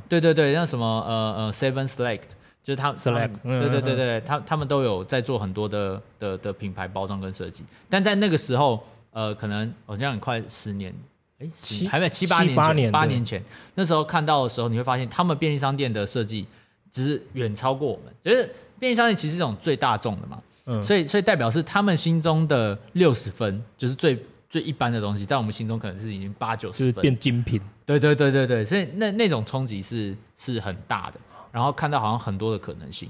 [0.09, 2.21] 对对对，像什么呃呃 Seven Select。
[2.63, 10.93] 就是他，Select，对对对对，他他们都有在做很多的的的品牌包装跟设计，但在那个时候，呃，可能好像很快十年，
[11.39, 13.43] 哎，七还没七八年前，八年前。
[13.75, 16.45] 那时候看到的时候，你会发现他们便利商店的设计
[16.89, 18.49] 只是远超过我们，就是
[18.79, 24.17] 便利商店其实是这种最大众的嘛，嗯，所以所以代表是他们心中的六十分，就是最
[24.49, 27.59] 最一般的东西，在我们心中可能是已经八九十分，就是变精品。
[27.85, 31.19] 对对对对对，所以那那种冲击是是很大的。
[31.53, 33.07] 然后看到好像很多的可能性。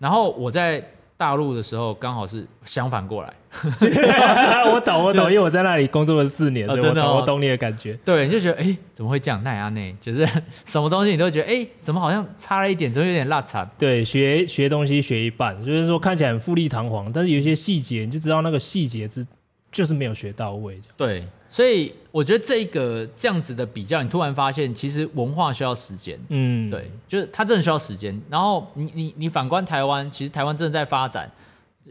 [0.00, 0.82] 然后我在
[1.16, 3.32] 大陆的时候，刚好是相反过来。
[4.72, 7.98] 我懂我懂，因为我在那里工作了四年，所以我懂、哦哦、我懂你的感觉。
[8.04, 9.42] 对，就觉得哎，怎么会这样？
[9.42, 10.26] 奈阿内就是
[10.64, 13.68] 什么东西你都觉得哎，怎么好像差了一点，怎么有点落差？
[13.78, 19.26] 对，学学东西学一半，就是说看起来很富丽堂皇，但是有一些细节，你就知道那个细节之
[19.70, 20.80] 就是没有学到位。
[20.96, 21.26] 对。
[21.50, 28.20] 所以我觉得这个这样子的比较，你突然发现其实文化需要时间，嗯，对，就是它真的需要时间。
[28.28, 31.30] 然后你你你反观台湾，其实台湾正在发展，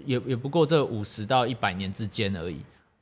[0.06, 2.58] 也也不过这五十到一百年之间而已，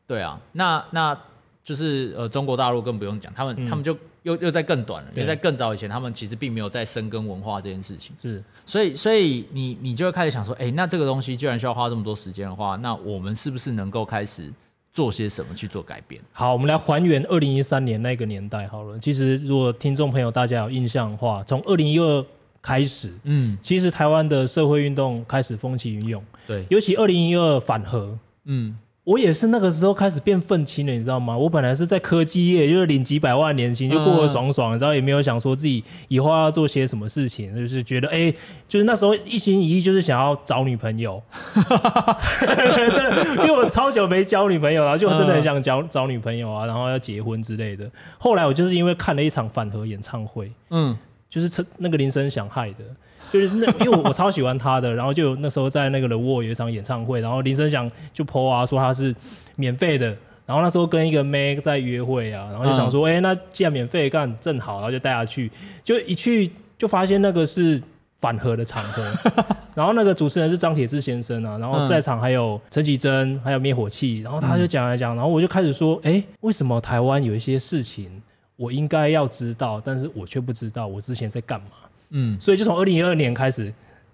[0.07, 0.39] 对啊。
[0.53, 1.17] 那那
[1.61, 8.15] 就是呃中国大陆更不用讲，他们、嗯、他们就又又在更短了，因为在更早以前，他们其实并没有在深耕文化这件事情。
[8.21, 14.49] 是，所以所以你你就会开始想说，哎，那这个东西居然需要花这么多时间的话，那我们是不是能够开始？
[14.95, 16.21] 做些什么去做改变？
[16.31, 18.97] 好，我们来还原二零一三年那个年代好了。
[18.97, 22.25] 其实，如果听众朋友大家有印象的话，从二零一二
[22.62, 28.77] 开始，嗯，其实台湾的社会运动开始风起云涌，对，尤其二零一二反核，嗯。
[29.05, 31.37] 我也是那个时候开始变愤青了，你知道吗？
[31.37, 38.35] 我本来是在科技业，就是领几百万年薪，就过得爽爽，然后也没有想说自己以后要做些什么事情，就是觉得哎、欸，
[38.67, 41.21] 就是那时候一心一意就是想要找女朋友，
[41.53, 47.87] 真的，因为我超久没交女朋友了，就真的很想交找女朋友啊，然后要结婚之类的。
[48.17, 50.97] 后来我就是因为看了一场反核演唱会，嗯，
[51.29, 52.77] 就是那个林声响害的。
[53.31, 59.13] 就是那，因为我我超喜欢他的，然后就那时候在那个 The Wall 有一场演唱会，然后林声祥就 po 啊说他是
[59.55, 60.07] 免费的，
[60.45, 65.51] 然后那时候跟一个妹在约会啊，然后就想说，哎、那既然免费干正好，然后就带他去，
[65.83, 67.81] 就一去就发现那个是
[68.19, 69.03] 反核的场合，
[69.75, 78.21] 然后那个主持人是张铁志先生啊，然后在场还有陈绮贞，还有灭火器，然后他就讲来讲，然后我就开始说，哎、欸，为什么台湾有一些事情
[78.55, 81.67] 我应该要知道，但是我却不知道我之前在干嘛？
[82.09, 83.73] 嗯，所以就从二零一二年开始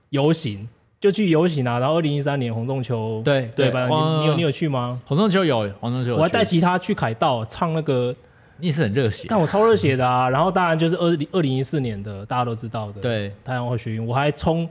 [0.09, 0.67] 游行，
[0.99, 1.79] 就去游行啊。
[1.79, 3.87] 然后二零一三年洪仲秋，对对吧？
[3.87, 4.99] 你你有你有去吗？
[5.05, 6.17] 洪仲秋有，洪仲丘有。
[6.17, 8.15] 我还带吉他去凯道唱那个，
[8.57, 9.27] 你也是很热血。
[9.29, 10.29] 但我超热血的啊！
[10.31, 14.67] 然后当然就是二零二零一四年的大家都知道的，对太阳花学运，我还冲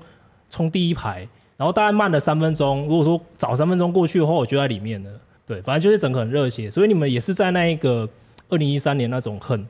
[0.49, 2.83] 冲第一排，然后大概慢了三分钟。
[2.89, 5.11] 如果说早三分钟过去的话，我就在里面了。
[5.47, 6.71] 对，反正就是整个很热血。
[6.71, 8.09] 所以你们也是在那一个
[8.49, 9.67] 二零一三年那种很。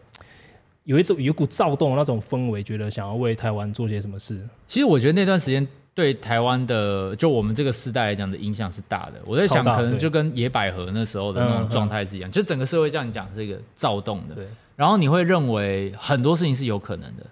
[0.84, 4.40] 有一种有一股躁动的那种氛围，觉得想要为台湾做些什么事。
[4.66, 9.20] 其实我觉得那段时间对台湾的，就我们这个时代来讲的影响是大的。
[9.26, 14.34] 我在想，可能就跟野百合那时候的那种状态是一样，就整个社会像你讲这个躁动的。
[14.34, 14.46] 对。
[14.76, 17.26] 然后你会认为很多事情是有可能的。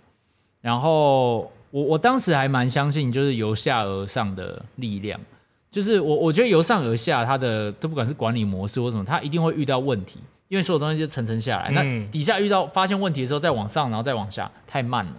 [0.60, 5.18] 然后我我当时还蛮相信，就是由下而上的力量。
[5.70, 10.18] 就是我我觉得由上而下，它的都不管是管理模式或什么，它一定会遇到问题。
[10.48, 15.12] 因为所有东西就层层下来，那底下遇到发现问题的时候，再往上，然后再往下，太慢了，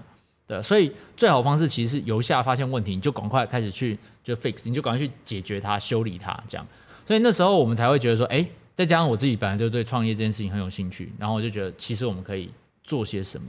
[0.48, 6.66] 对，所以最好方式其实是由下发现问题，你就赶快开始去就 fix，你就赶快去解决它、修理它，这样。
[7.06, 12.50] 所以那时候我们才会觉得说，哎，再加上我自己本来就对创业这件事情很有兴趣，然后我就觉得其实我们可以
[12.84, 13.48] 做些什么。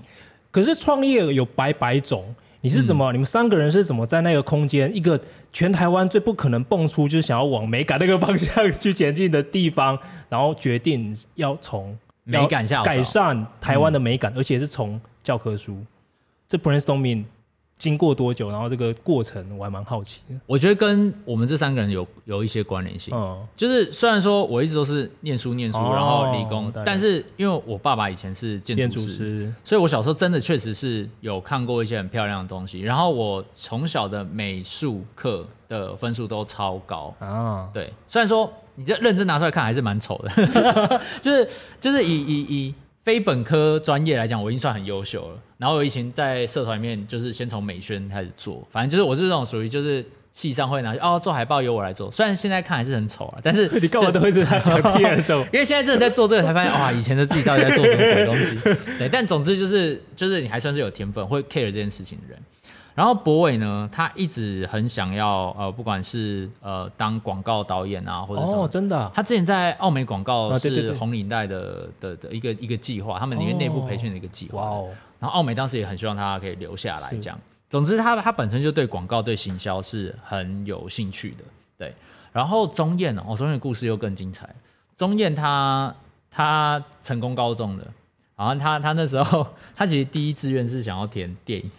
[0.50, 2.34] 可是创业有百百种。
[2.62, 3.10] 你是怎么？
[3.10, 5.20] 嗯、你们三个人是怎么在那个空间，一个
[5.52, 15.78] 全台湾最不可能蹦出就是想要往美感那个方向去前进的地方，然后决定要从美感下改善台湾的美感，嗯、而且是从教科书，
[16.48, 17.24] 这 brainstorming。
[17.80, 18.50] 经过多久？
[18.50, 20.38] 然后这个过程我还蛮好奇的。
[20.46, 23.12] 我觉得跟我们这三个人有有一些关联性。
[23.16, 32.80] 嗯，就是虽然说我一直都是念书念书，哦、然后理工，但是因为我爸爸以前是建筑师，师所以我小时候真的确实是有看过一些很漂亮的东西。
[32.80, 37.70] 然后我从小的美术课的分数都超高啊。
[37.72, 41.48] 对，虽然说你这认真拿出来看还是蛮丑的， 就是
[41.80, 42.74] 就是以以以。
[43.02, 45.38] 非本科专业来讲，我已经算很优秀了。
[45.58, 52.10] 然后我以前在社团里面，就是先从美宣开始做，反正就是我是这种属于就是系上会拿去哦做海报由我来做。
[52.12, 55.40] 虽然现在看还是很丑啊， 但是你干嘛都会是他讲第二种？
[55.52, 58.56] 因为现在真的在做这个，才发现哇，以前的自己到底在做什么鬼东西？
[58.98, 62.38] 对，但总之就是就是你还算是有天分，会 care 这件事情的人。
[62.94, 74.62] 然后博伟呢，他一直很想要呃，不管是呃当广告导演啊，或者什么，哦，真的，啊，他之前在澳美广告是红领带的的的一个一个计划，他们里面内部培训的一个计划。
[74.62, 77.38] 哦，然后奥美当时也很希望他可以留下来，这样。
[77.68, 81.44] 总之他，他他本身就对广告对行销是很有兴趣的，
[81.78, 81.94] 对。
[82.32, 84.48] 然后钟燕哦，钟燕的故事又更精彩。
[84.96, 85.94] 钟燕她
[86.30, 87.86] 她成功高中的，
[88.36, 91.70] 然后她她那时候 她其实第一志愿是想要填电影。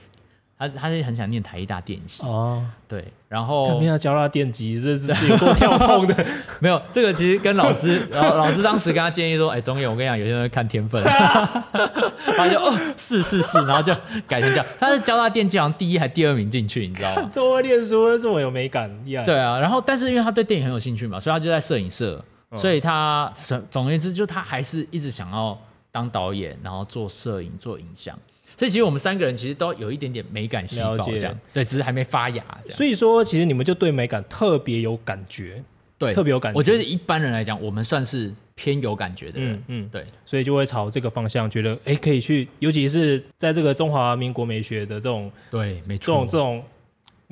[0.62, 6.26] 他他是很想念台艺大电系哦，对，然后他们要教他电机，这是是有多跳痛的。
[6.62, 11.02] 没有这个，其实跟老师，然后老师当时跟他建议说，哎，钟远，我跟你讲，有些人会看天分，
[12.38, 13.92] 他就哦，是是是，然后就
[14.28, 14.66] 改成这样。
[14.80, 17.30] 他是教他电机，好像第一还第二名进去，你知道吗？
[17.34, 18.88] 这么会念书，这么有美感，
[19.26, 19.58] 对啊。
[19.58, 25.58] 然后，但是因为他对电影很有兴趣嘛，所以他就在摄影社，嗯、所以他总总而言之，就他还是一直想要
[25.92, 28.16] 当导演，然后做摄影、做影像。
[28.62, 32.46] 所以其实我们三个人其实都有一点点美感细胞，这样对，只是还没发芽。
[32.70, 35.64] 所以说，其实你们就对美感特别有感觉，
[35.98, 36.58] 对，特别有感觉。
[36.60, 46.64] 我觉得一般人来讲，我们算是偏有感觉的人，嗯，嗯对，所以就会朝这个方向，觉得哎，可以去，尤其是在这个中华民国美学的这种，对，没错，这种这种。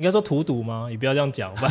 [0.00, 0.86] 应该说荼毒吗？
[0.90, 1.68] 也不要这样讲吧。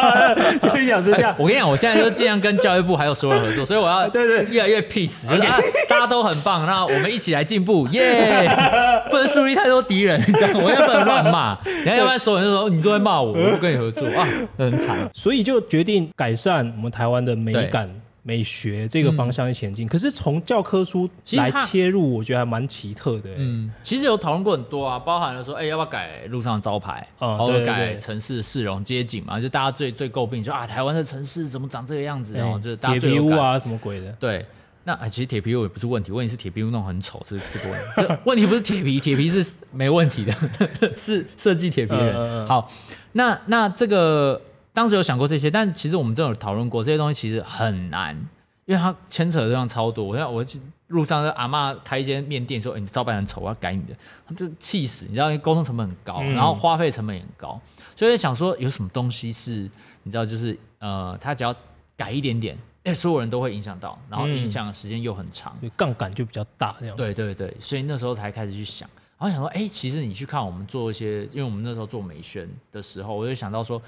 [0.72, 5.42] 就一想之下，我跟你讲，我现在就尽量跟教育部还有所有人合作，所以我要对对越来越 peace，就是
[5.86, 8.48] 大家都很棒，那我们一起来进步，耶！
[9.10, 10.60] 不能树立太多敌人，你知道吗？
[10.64, 14.96] 我也不能乱骂，然后要不然所有人就说你都在骂我，我不跟你合作啊，很惨。
[15.12, 17.90] 所以就决定改善我们台湾的美感。
[18.26, 23.30] 美学这个方向去前进，嗯、可是从教科书来切入，我觉得还蛮奇特的。
[23.36, 29.38] 嗯，其实有讨论过很多啊，包含了说，哎、欸，要不要改路上的招牌，嗯，或者改城市市容街景嘛？
[29.38, 32.34] 就大家最最诟病就啊，台湾的城市怎么长这个样子？
[32.34, 34.10] 然后就是铁皮屋啊，什么鬼的？
[34.18, 34.44] 对，
[34.82, 38.18] 那、啊、其实铁皮屋也不是问题，问题是铁皮屋弄很丑，是是个问题。
[38.26, 40.34] 问题不是铁皮，铁皮是没问题的，
[40.98, 42.08] 是设计铁皮人。
[42.08, 42.72] 嗯嗯嗯好，
[43.12, 44.42] 那那这个。
[44.76, 48.14] 当时有想过这些，但其实我们真的有讨论过这些东西，其实很难，
[48.66, 50.04] 因为它牵扯的地方超多。
[50.04, 50.44] 我像我
[50.88, 53.96] 路上的阿妈开一间面店，说：“哎、欸，你招牌很丑，我要改你的。”
[54.36, 55.06] 这气死！
[55.08, 59.66] 你知道，沟通成本很高，然后花费成本也很高，嗯、所以想说有什么东西是
[60.02, 61.56] 你知道，就是呃，他只要
[61.96, 66.94] 改一点点，哎、欸，所有人都会影响到，然后影响的时间又很长，杠杆就比较大，这样。
[66.94, 68.86] 对对对，所以那时候才开始去想，
[69.18, 73.80] 然后想说，哎、欸，其实你去看我们做一些，因为我们那时候做美宣的时候，我就想到说。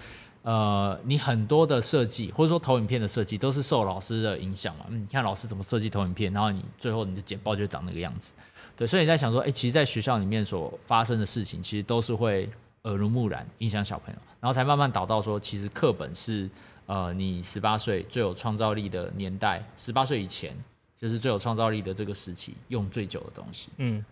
[0.43, 4.87] 呃，你很多的设计或者说投影片的设计都是受老师的影响嘛？
[4.89, 8.33] 嗯，你看老师怎么设计投影片，然后你最后你的简报就长那个样子。
[8.77, 12.49] 对，所以你在想说，哎、其实，在学校里面所发生的事情，其实都是会
[12.83, 16.49] 耳濡目染，影响小朋友，然后才慢慢导到说，其实课本是
[16.87, 20.57] 呃，你十八岁最有创造力的年代，十八岁以前
[20.99, 23.69] 就是最有创造力的这个时期，用最久的东西。
[23.79, 24.05] 嗯。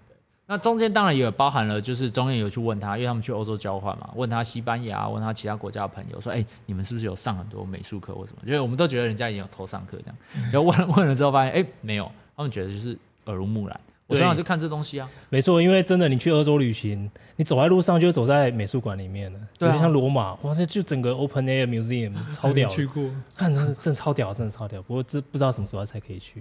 [0.48, 8.42] 那中间当然也有包含了，就是中间有去问他，因为他们去欧洲交换嘛，问他西班牙，问他其他国家的朋友，说，哎、欸，你们是不是有上很多美术课或什么？
[8.46, 10.16] 因为我们都觉得人家已经有偷上课这样，
[10.52, 13.80] 然后问问了之后发现，哎、欸，没有，他们觉得就是耳濡目染。
[14.06, 23.02] 我从小就看这东西啊，没错，因为真的，你去欧洲旅行，你走在路上就走在美术馆里面了，对、啊，像罗马，哇，这就整个 open air museum 超屌，去过，
[23.34, 26.40] 看真的真的超屌，真的超屌，不过这不知道什么时候才可以去。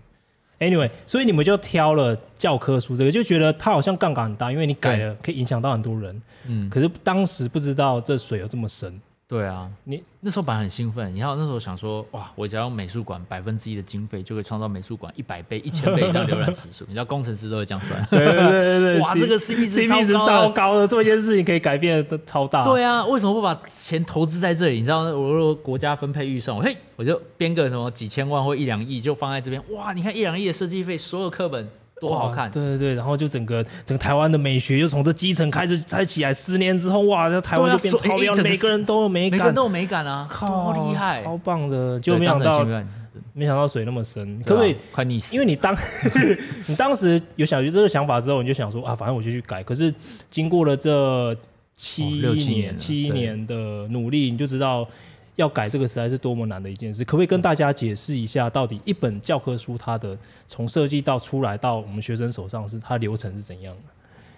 [0.60, 6.22] Anyway，所以你们就挑了教科书这个，就觉得它好像杠杆很大，因为你改了可以影响到很多人。
[6.48, 9.00] 嗯，可是当时不知道这水有这么深。
[9.28, 16.86] 对啊，你那时候本来很兴奋，你看那时候想说，哇，我只要用美术馆百分之一的经费，就可以创造美术馆一百倍、一千倍以上浏览次数。
[16.88, 18.08] 你知道工程师都会这样算。
[18.12, 22.64] 对对对对， 哇，这个 CP 值超高，超高的，做一件事情可以改变的超大。
[22.64, 24.76] 对啊，为什么不把钱投资在这里？
[24.76, 29.60] 你知道，我如果国家分配预算，我嘿，我就编个什么几千万或一两亿就放在这边。
[29.72, 31.68] 哇，你看一两亿的设计费，所有课本。
[32.00, 32.52] 多好看！
[32.52, 42.00] 对对对，然后就整个整个台湾的美学就从这基层开始才起来，十年之后哇，这台湾就变超标，每个人都有美感，每个人都有美感啊，好厉害，超棒的！
[42.00, 42.66] 就没想到，
[43.34, 45.34] 没想到水那么深，可不可以快溺死？
[45.34, 45.76] 因为你当
[46.68, 49.64] 你当时有想有这个想法之后，你就想说啊，反正我就去改。
[49.64, 49.94] 可是
[50.30, 51.36] 经过了这
[51.78, 54.88] 七年七年的努力，你就知道。
[55.36, 60.18] 要改这个实在是多么难的一件事，可不可以跟大家解释一下，到底一本教科书它的
[60.48, 63.82] 从设计到出来到我们学生手上是它流程是怎样的？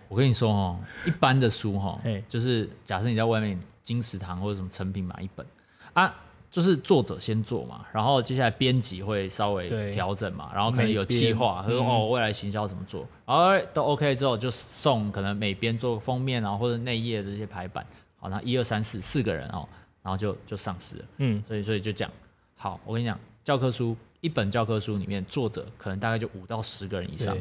[0.07, 5.45] 我跟你说哦，一般的书哈，就是假设你在外面金石堂或者什么成品买一本。
[5.93, 6.15] 啊，
[6.49, 17.85] 就是作者先做嘛，然后接下来编辑会稍微调整嘛，然后可能有计划，他说哦未来行销怎么做，然后都 OK 之后就送可能美编做封面啊或者内页的这些排版，
[18.17, 19.67] 好，那一二三四四个人哦。
[20.07, 22.09] 然后就就上市了，嗯，所以所以就讲，
[22.55, 27.35] 好，我跟你讲，教科书一本教科书里面，作者可能大概就五到十个人以上，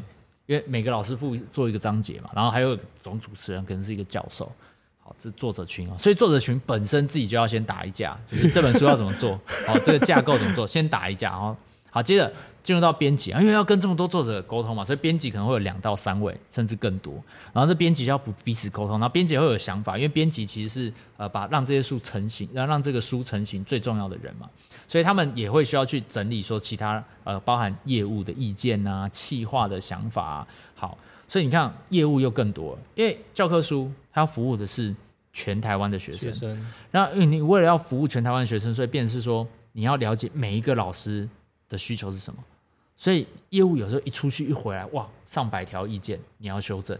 [0.47, 4.51] 因为每个老师傅做一个章节嘛，然后还有总主持人可能是一个教授，
[4.99, 11.55] 好，这作者群啊，所以作者群本身自己就要先打一架，就是这本书要怎么做， 好，这个架构怎么做，先打一架，然后。
[11.89, 12.31] 好，接着
[12.67, 17.13] 进入到编辑啊，因为要跟这么多作者沟通嘛，所以编辑可能会有两到三位，甚至更多。
[17.53, 24.49] 然后这编辑要不彼此沟通，然后编辑会有想法，因为编辑其实是呃把让这些书成型，然后让这个书成型最重要的人嘛，
[24.85, 30.47] 所以他们也会需要去整理说其他呃包含业务的意见啊、企划的想法啊。
[30.75, 30.97] 好，
[31.29, 34.93] 所以你看业务又更多了，因为教科书它要服务的是
[35.31, 41.29] 全台湾的学生，学生，然后因为你为了要服务全台湾学生，所以变是说你要了解每一个老师
[41.69, 42.39] 的需求是什么，
[42.97, 46.97] 所以业务有时候一出去一回来，哇，上百条意见你要修正，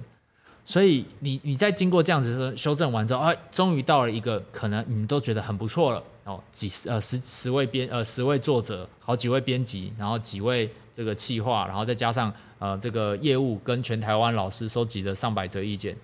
[0.63, 15.97] 所以你你在经过这样子的修正完之后，哎，终于到了一个可能你们都觉得很不错了，哦，几十呃十十位编呃十位作者，好几位编辑，然后几位这个企划，然后再加上呃这个业务跟全台湾老师收集的上百则意见。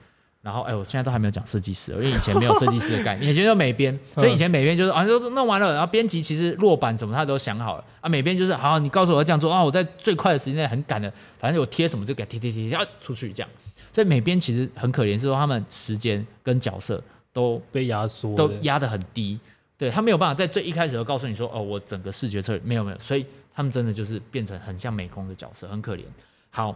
[0.43, 13.49] 然后，哎，我现在都还没有讲设计师，因为以前没有设计师的概念，以前就美编， 所以以前美编就是啊，都弄完了，然后编辑其实落版什么他都想好了啊，美编就是好，你告诉我要这样做啊，我在最快的时间内很赶的，反正我贴什么就给贴贴贴贴出去这样，
[13.93, 19.39] 所以美编其实很可怜，是说他们时间跟角色都被压缩，都压得很低，
[19.77, 23.25] 对，他没有办法在最一开始就告诉你说哦，我整个视觉策略没有没有，所以
[23.55, 26.01] 他们真的就是变成很像美工的角色，很可怜。
[26.49, 26.75] 好，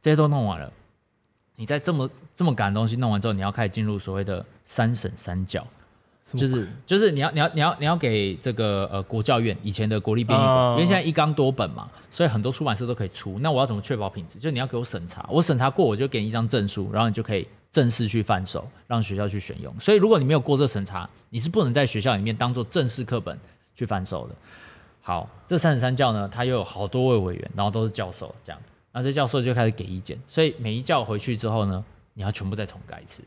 [0.00, 0.72] 这些都弄完了。
[1.58, 5.66] 你在这么这么赶的东西弄完之后，你要开始进入所谓的三审三教，
[6.22, 13.40] 就是就是你要你要你要你要给这个呃国教院以前的国立编译馆，因为现在一纲多本嘛，所以很多出版社都可以出。
[13.40, 14.38] 那我要怎么确保品质？
[14.38, 19.74] 就你要给我审查，我审查过我就给你一张证书，然后你就可以正式去贩售，让学校去选用。
[19.80, 23.36] 所以如果你没有过这审查，你是不能在学校里面当做正式课本
[23.74, 24.34] 去贩售的。
[25.00, 28.60] 好，这三审三教呢，它又有好多位委员，然后都是教授这样。
[28.98, 31.84] 那这教授就开始给意见，所以每一教回去之后呢，
[32.14, 33.22] 你要全部再重改一次，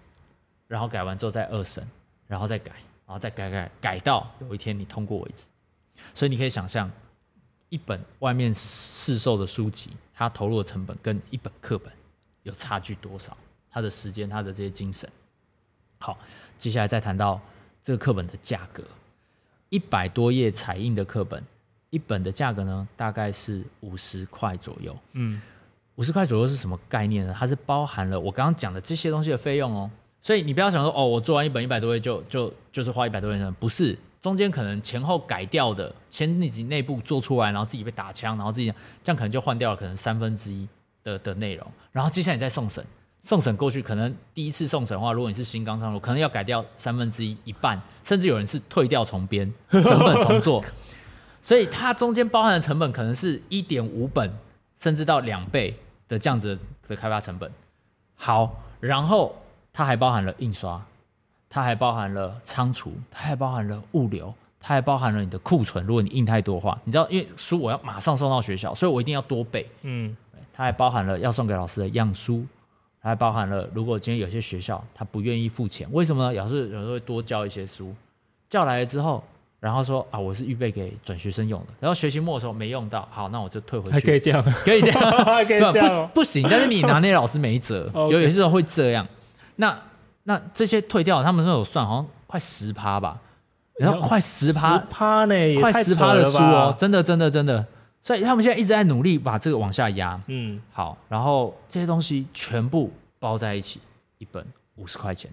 [0.67, 1.87] 然后改完之后再二审，
[2.27, 2.73] 然后再改，
[3.07, 5.45] 然后再改改改到有一天你通过为止。
[6.13, 6.91] 所以你可以想象，
[7.69, 11.89] 一本外面市售的书籍，它投入的成本跟一本课本
[12.43, 13.37] 有差距多少？
[13.69, 15.09] 它的时间，它的这些精神。
[15.99, 16.17] 好，
[16.57, 17.39] 接下来再谈到
[17.81, 18.83] 这个课本的价格，
[19.69, 21.41] 一百多页彩印的课本，
[21.91, 24.93] 一本的价格呢，大概是五十块左右。
[25.13, 25.41] 嗯。
[26.01, 27.35] 五十块左右是什么概念呢？
[27.37, 29.87] 它是包含了我刚刚讲的这些东西的费用哦，
[30.19, 38.73] 所以你不要想说哦，我做完一本一百多页就就就是花一百多页，不是，中间可能前后改掉的，先自己内部做出来，然后自己被打枪，然后自己
[39.03, 40.67] 这样可能就换掉了可能三分之一
[41.03, 42.83] 的的内容，然后接下来你再送审，
[43.21, 50.65] 送审过去可能第一次送审的话，如果你是新刚上路，可能要改掉三分之一一半，甚至有人是退掉重编， 整本重做，
[51.43, 54.33] 所以它中间包含的成本可能是一点五本。
[54.83, 55.77] 甚至到两倍
[56.11, 56.59] 的这样子
[56.89, 57.49] 的开发成本，
[58.17, 59.33] 好，然后
[59.71, 60.83] 它还包含了印刷，
[61.49, 65.85] 它还包含了仓储，它还包含了物流，它还包含了你的库存。
[65.85, 69.65] 如果你印太多的话，你知道，因为书我要马上送到学校，所以我一定要多备。
[69.83, 70.13] 嗯，
[70.51, 72.45] 它还包含了要送给老师的样书，
[73.01, 76.37] 它还包含了如果今天有些学校他不愿意付钱，为什么呢？
[76.37, 77.95] 老师有时候会多交一些书，
[78.49, 79.23] 叫来了之后。
[79.61, 81.67] 然后说啊，我是预备给转学生用的。
[81.79, 83.91] 然后学期末的时候没用到，好，那我就退回去。
[83.91, 86.07] 还可以这样，可以这样， 还可以这样。
[86.07, 89.07] 不不行，但是你拿那老师没辙， 有有些时候会这样。
[89.57, 89.79] 那
[90.23, 93.19] 那这些退掉，他们说有算，好像快十趴吧。
[93.77, 97.63] 然后快十趴，十趴呢，快十趴的书哦，真的真的真的。
[98.03, 100.19] 所以他们现在一直在努力把这个往下压。
[100.25, 103.79] 嗯，好，然后这些东西全部包在一起，
[104.17, 104.43] 一本
[104.75, 105.29] 五十块钱。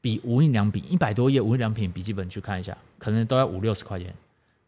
[0.00, 4.14] 比无印良品一百多页无印良品笔记本去看一下，可能都要五六十块钱。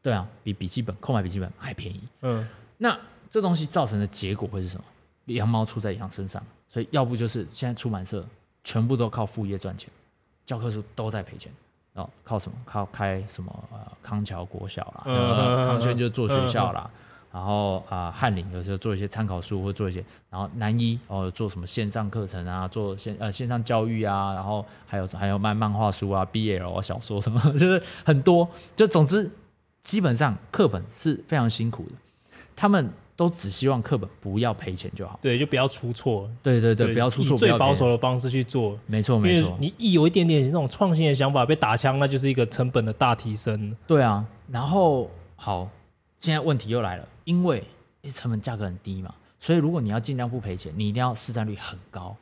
[0.03, 2.01] 对啊，比笔记本购买笔记本还便宜。
[2.23, 2.47] 嗯，
[2.79, 2.99] 那
[3.31, 4.85] 这东西造成的结果会是什么？
[5.27, 8.27] 羊毛出在羊身上，所以要不就是现在出版社
[8.65, 9.89] 全部都靠副业赚钱，
[10.45, 11.53] 教科书都在赔钱。
[11.95, 12.57] 然后靠什么？
[12.65, 13.69] 靠开什么？
[13.71, 16.91] 呃，康桥国小啦，嗯、康轩就做学校啦。
[17.33, 29.31] 然后啊，翰林有时候做一些参考书，或做一些，然后南一哦做什么线上课程啊，做线呃线上教育啊，然后还有还有卖漫画书啊，BL 啊小说什么， 就是很多，就总之
[29.83, 31.93] 基本上课本是非常辛苦的，
[32.55, 45.69] 他们都只希望课本不要赔钱就好，对，就不要出错，对对对，对不要出错，最保守的方式去做，没错没错，你一有一点点那种创新的想法被打枪，那就是一个成本的大提升，对啊，然后好，
[46.23, 47.07] 现在问题又来了。
[47.25, 47.63] 因为
[48.15, 52.17] 成本价格很低嘛，所以如果你要尽量不赔钱，你一定要市占率很高。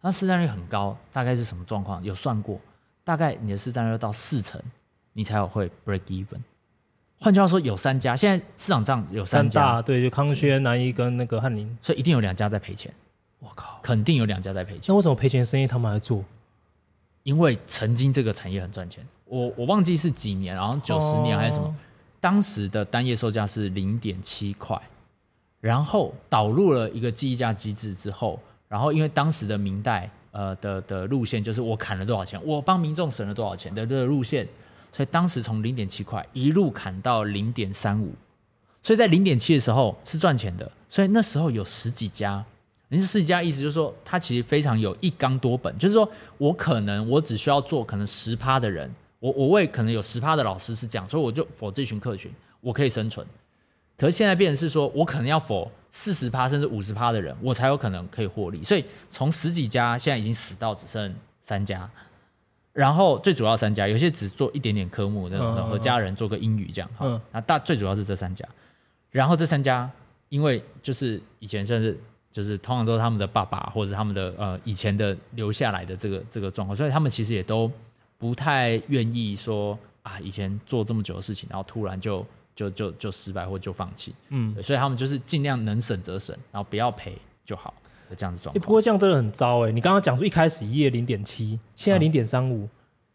[0.00, 2.02] 那市占率很高，大概是什么状况？
[2.02, 2.58] 有算过，
[3.04, 4.60] 大概你的市占率要到四成，
[5.12, 6.40] 你才有会 break even。
[7.20, 12.92] 换句话说，有三家，现在市场上有三家，三对，就康轩、南一跟那个翰林，所以一定有两家在赔钱。
[13.38, 14.86] 我靠，肯定有两家在赔钱。
[14.88, 16.24] 那为什么赔钱生意他们还做？
[17.22, 19.06] 因为曾经这个产业很赚钱。
[19.24, 21.66] 我我忘记是几年，然后九十年还是什么。
[21.66, 21.74] 哦
[22.22, 24.80] 当时的单页售价是零点七块，
[25.60, 34.46] 然后导入了一个计价机制之后，然后因为当时的明代呃的的路线就是我砍了多少钱，我帮民众省了多少钱的这个路线，
[34.92, 38.14] 所以当时从零点七块一路砍到零点三五，
[38.84, 42.44] 所以在零点七的时候是赚钱的，所以那时候有十几家。
[42.86, 46.08] 您是十几家，意思就是说，它其实非常有一纲多本，就是说
[46.38, 48.88] 我可能我只需要做可能十趴的人，
[49.22, 52.28] 我我为可能有十趴的老师是这样，所以我就 for 这群客群，
[52.60, 53.24] 我可以生存。
[53.96, 58.64] 可是现在变成是说，我可能要 for 四十趴甚至五十趴的人，我才有可能可以获利。
[58.64, 61.88] 所以从十几家现在已经死到只剩三家，
[62.72, 68.44] 然后最主要三家，有些只做一点点科目，那种和家人做个英语这样，嗯，那大最主要是这三家，
[69.12, 69.88] 然后这三家
[70.30, 71.96] 因为就是以前甚至。
[72.32, 77.70] 就是通常都是他们的爸爸或者他们的呃以前的留下来的这个这个状况，所以他们其实也都
[78.22, 87.74] 不太愿意说啊，以前做这么久的事情，然后突然就就就就失败或就放弃，嗯，所以他们就是尽量能省则省，然后不要赔就好，
[88.16, 88.64] 这样子状况。
[88.64, 92.68] 不过这样真的很糟哎，欸，你刚刚讲说一开始一页零点七，现在零点三五。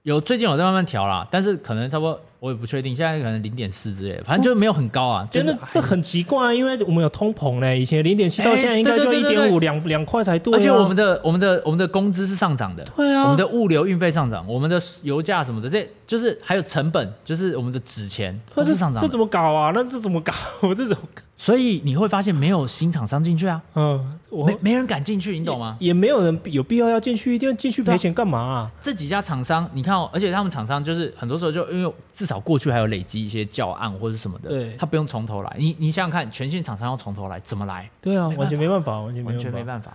[0.03, 2.95] 有最近有在慢慢调啦，但是可能差不多，我也不确定。
[2.95, 5.27] 现在可能零点四之类的，反正就没有很高啊。
[5.31, 7.79] 真的，这很奇怪，啊因为我们有通膨嘞。
[7.79, 10.53] 以前零点七到现在应该就一点五两两块才对。
[10.53, 18.39] 而且我们的我们的我们的工资是上涨的，对啊，我们的物流运费上涨，我们的油价什么的，这就是还有成本，就是我们的纸钱。
[18.55, 19.71] 这怎么搞啊？
[19.75, 20.33] 那这怎么搞？
[20.61, 20.97] 我 这种。
[21.39, 25.77] 所以你会发现没有新厂商进去啊，嗯，没没人敢进去，你懂吗？
[25.79, 28.71] 也，也没有人有必要要进去，一定要进去赔钱干嘛啊？
[28.81, 35.55] 这几家厂商，你看哦，而且他们厂商就是很多时候就因为至少过去还有累积一些教案或者什么的，对，他不用从头来。
[35.59, 37.87] 你你想想看，全新厂商要从头来，怎么来？
[38.01, 39.93] 对啊，完全没办法，完全完全没办法。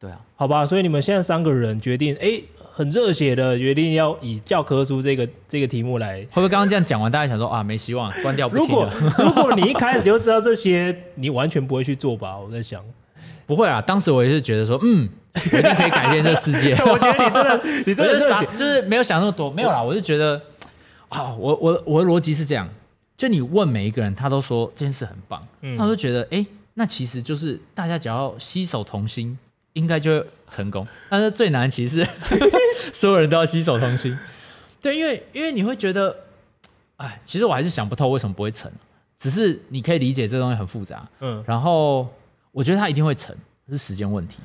[0.00, 2.42] 对啊，好吧，所以你们现在三个人决定，哎。
[2.76, 8.46] 很热血的决定要以教科书这个这个题目来，会不会刚刚这样讲完，大家想说啊，没希望，关掉。
[8.50, 12.36] 如果 如果你一开始就知道这些，你完全不会去做吧？
[12.36, 12.84] 我在想，
[13.46, 13.80] 不会啊。
[13.80, 16.74] 当时我也是觉得说，嗯，我一定可以改变这世界。
[16.84, 19.82] 我觉得你真的， 你真的傻，就是没有想那么多，没有啦。
[19.82, 20.38] 我是觉得
[21.08, 22.68] 啊，我我我的逻辑是这样，
[23.16, 29.38] 就你问每一个人，他都说这件事很棒，嗯，他都觉得，哎、欸，那其实就是大家只要携手同心。
[29.76, 32.10] 应该就会成功，但是最难其实是
[32.94, 34.18] 所有人都要携手同心。
[34.80, 36.16] 对，因为因为你会觉得，
[36.96, 38.72] 哎，其实我还是想不透为什么不会成，
[39.18, 42.08] 只是你可以理解这东西很复杂，嗯，然后
[42.52, 43.36] 我觉得它一定会成，
[43.68, 44.38] 是时间问题。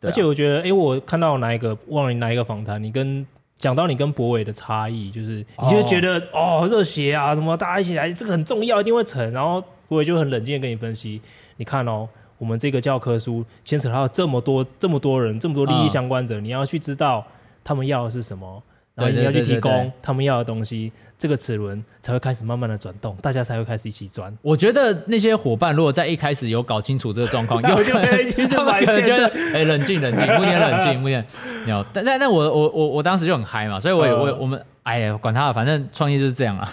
[0.00, 9.28] 而且我觉得，哎、欸，我看到哪一个忘了你哪一个访谈，你跟讲到你跟博伟的差异，就是你就觉得哦热血啊，什么大家一起来，这个很重要，一定会成。
[9.32, 11.20] 然后博伟就很冷静的跟你分析，
[11.56, 12.08] 你看哦。
[12.42, 17.24] 我们这个教科书牵扯到这么多、这么多人、这么多利益相关者，嗯、你要去知道
[17.62, 18.60] 他们要的是什么，
[18.96, 24.36] 然后你要去提供他们要的东西，这个齿轮才会开始慢慢的转动，大家才会开始一起转。
[24.42, 31.24] 我觉得那些伙伴如果在一开始有搞清楚这个状况， 有可能就把觉得哎冷静冷静，目前冷静目前，
[31.68, 34.60] 有但但但我我我我当时就很嗨嘛，所以我也我、呃、我们。
[34.84, 36.68] 哎呀，管他了，反正创业就是这样啊。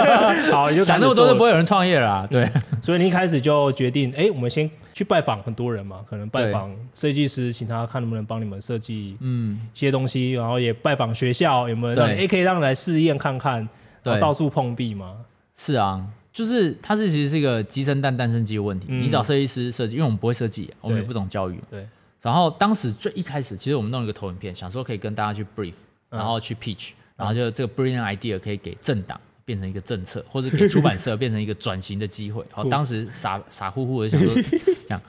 [0.52, 2.28] 好，就 想那么多都不会有人创业了啊。
[2.30, 2.46] 对，
[2.82, 13.68] 所以你一开始就决定，哎，我们先去拜访很多人嘛，可能拜访设计师，请他看能不能帮你们设计嗯一些东西，然后也拜访学校，有没有让可以让你来试验看看，
[14.02, 15.16] 对，到处碰壁嘛。
[15.56, 18.86] 是啊，就是它是其实是一个鸡生蛋蛋生鸡的问题。
[18.88, 21.58] 你找设计师设计，因为我们不会设计，我们也不懂教育。
[21.70, 21.86] 对。
[22.22, 25.74] 然后当时最一开始，其实我们弄了一个投影片，想说可以跟大家去 brief，
[26.08, 26.90] 然后去 pitch。
[27.16, 32.44] 然后就这个 brilliant idea 可以给政党变成一个政策，或者给出版社变成一个转型的机会。
[32.50, 35.00] 好， 当时傻傻乎乎的想说这样，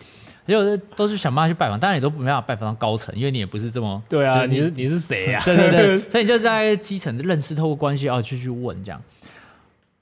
[0.46, 5.42] 结果都是想办法去拜访，当然也都没办法拜访到高层，因为你也不是这么对啊，你是你是谁呀？
[5.46, 9.02] 对对对， 所以你就在基层的认识，透过关系啊去去问这样，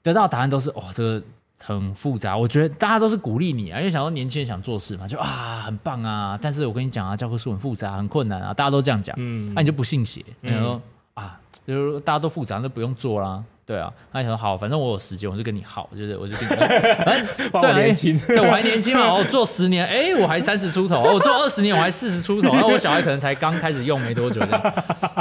[0.02, 1.22] 得到答案都是哇，这个
[1.62, 2.36] 很复杂。
[2.36, 6.38] 我觉得大家都是鼓励你啊，因为想说年轻人想做事嘛，就啊很棒啊。
[6.42, 10.80] 但是我跟你讲啊，教科书很复杂，很困难啊，大家都这样讲，嗯，那你就不信邪，你说
[11.14, 11.40] 啊。
[11.66, 13.42] 就是大家都复杂，那不用做啦。
[13.66, 16.54] 对啊，他想说好，反正我有时间，我就跟你耗，就是我就跟你，
[17.50, 24.40] 反正对，年轻，对，我还年轻嘛，我做十年，哎，我还三十出头，我做二十年，我还四十出头，然后我小孩可能才刚开始用没多久。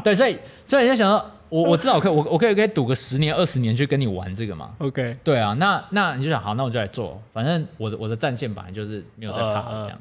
[0.03, 4.71] 对，所以所以人家想说，我我至少可以，我我可以可以赌个十年二十年去跟你玩这个嘛。
[4.79, 9.97] OK，对啊，那那你就想好，那我就来做，反正我的我的战线本来就是没有在怕这样。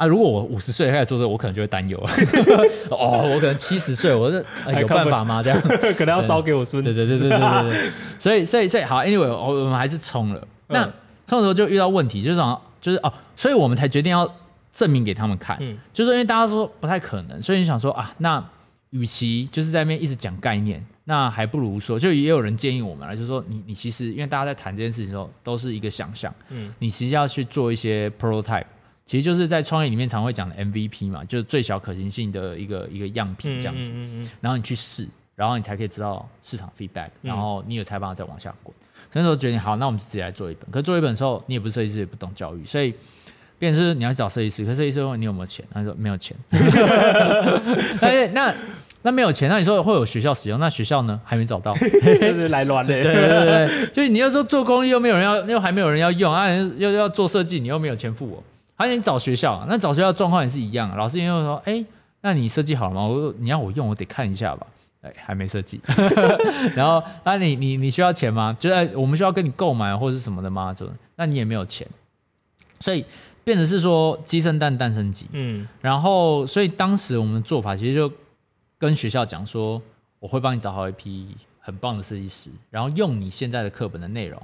[0.00, 1.98] 啊，如果我五十岁开始做这个，我可能就会担忧
[2.90, 5.42] 哦，我可能七十岁，我是、呃、有办法吗？
[5.42, 5.60] 这样
[5.94, 6.94] 可能要烧给我孙子。
[6.94, 7.90] 对对对对对对对。
[8.18, 10.48] 所以所以所以好，Anyway，我我们还是冲了。
[10.68, 10.84] 那
[11.26, 12.58] 冲的时候就遇到问题，就是什么？
[12.80, 14.26] 就是哦，所以我们才决定要
[14.72, 15.58] 证明给他们看。
[15.60, 15.76] 嗯。
[15.92, 18.42] 就是因为大家说不太可能，所以你想说啊，那
[18.88, 28.64] 与其就是在那边一直讲概念，那还不如说，就也有人建议我们了，就是说你你其实因为大家在谈这件事情的时候都是一个想象，嗯，你其实要去做一些 prototype，
[29.10, 35.04] 其实就是在创业里面常会讲的 MVP 嘛，就是最小可行性的一个一个样品这样子，嗯嗯嗯，然后你去试，
[35.34, 38.72] 然后你才可以知道市场 feedback，然后你有才办法再往下滚。
[39.12, 40.70] 所以说决定好，那我们就直接来做一本。
[40.70, 42.94] 可是做一本的时候，你也不是设计师，也不懂教育，所以。
[43.58, 46.34] 变成是你要找设计师，可是设计师问你有没有钱，他说没有钱。
[48.00, 48.54] 哎，那
[49.02, 52.94] 那没有钱，那你说会有学校使用，那学校呢还没找到， 就是来乱的。
[52.94, 56.48] 对对对对，就是你要说做公益又没有人要，又还没有人要用啊，
[56.78, 58.42] 又要做设计，你又没有钱付我，
[58.80, 60.96] 还得你找学校，那找学校状况也是一样。
[60.96, 61.84] 老师因为说，哎，
[62.22, 63.04] 那你设计好了吗？
[63.06, 64.66] 我说你要我用，我得看一下吧。
[65.02, 65.80] 哎，还没设计。
[66.74, 68.56] 然后，那你你你需要钱吗？
[68.58, 70.74] 就是我们需要跟你购买或者是什么的吗？
[70.74, 71.86] 就那你也没有钱，
[72.80, 73.04] 所以。
[73.42, 75.26] 变成是说鸡生蛋，蛋生鸡。
[75.32, 78.12] 嗯，然后所以当时我们的做法其实就
[78.78, 79.80] 跟学校讲说，
[80.18, 84.40] 我会帮你找好一批很棒的设计师，然后用你现在的课本的内容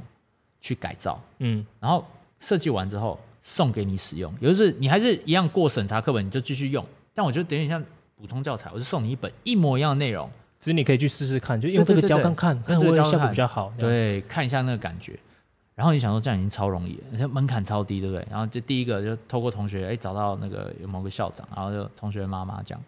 [0.63, 1.21] 去改造。
[1.41, 2.05] 嗯，然后
[2.41, 6.85] 设计完之后送给你使用，也就是你还是一样过审查课本，你就继续用。
[7.15, 7.81] 但我觉得等于像
[8.19, 10.29] 普通教材，我就送你一本一模一样的内容，
[10.59, 13.73] 其实你可以去试试看，就用这个教看看，看这个效果比较好。
[13.79, 15.17] 对，看一下那个感觉。
[15.77, 18.27] 然后你想说这样已经超容易了，门槛超低，对不对？
[18.29, 22.81] 然后就第一个就透过同学，哎，找到那个有某个校长，然后就同学妈妈讲，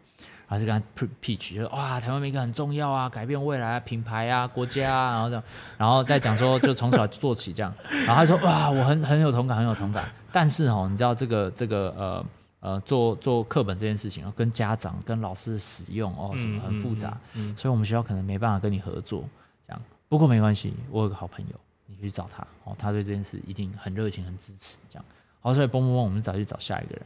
[0.48, 5.44] 然后就跟他 pitch，就说哇，台湾民歌很重要啊，改变未来啊，品牌啊，国家啊，然后这样，
[5.76, 7.72] 然后再讲说就从小做起这样，
[8.06, 10.04] 然后他说哇，我很很有同感，很有同感。
[10.32, 12.26] 但是哦，你知道这个这个呃
[12.60, 19.24] 呃做做课本这件事情哦，跟家长跟老师使用哦什么很复杂，嗯嗯嗯、所以我们学校可能没办法跟你合作
[19.66, 19.82] 这样。
[20.08, 21.54] 不过没关系，我有个好朋友。
[21.90, 24.76] 你去找他哦，他对这件事一定很热情、很支持。
[24.90, 25.04] 这样，
[25.40, 27.02] 好，所以嘣嘣嘣，我们找去找下一个人，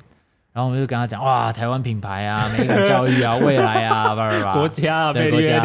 [0.52, 5.62] 然后我们就跟他讲哇，台湾品牌啊， 美感教育啊，未来啊，叭叭叭，国家啊，对国家，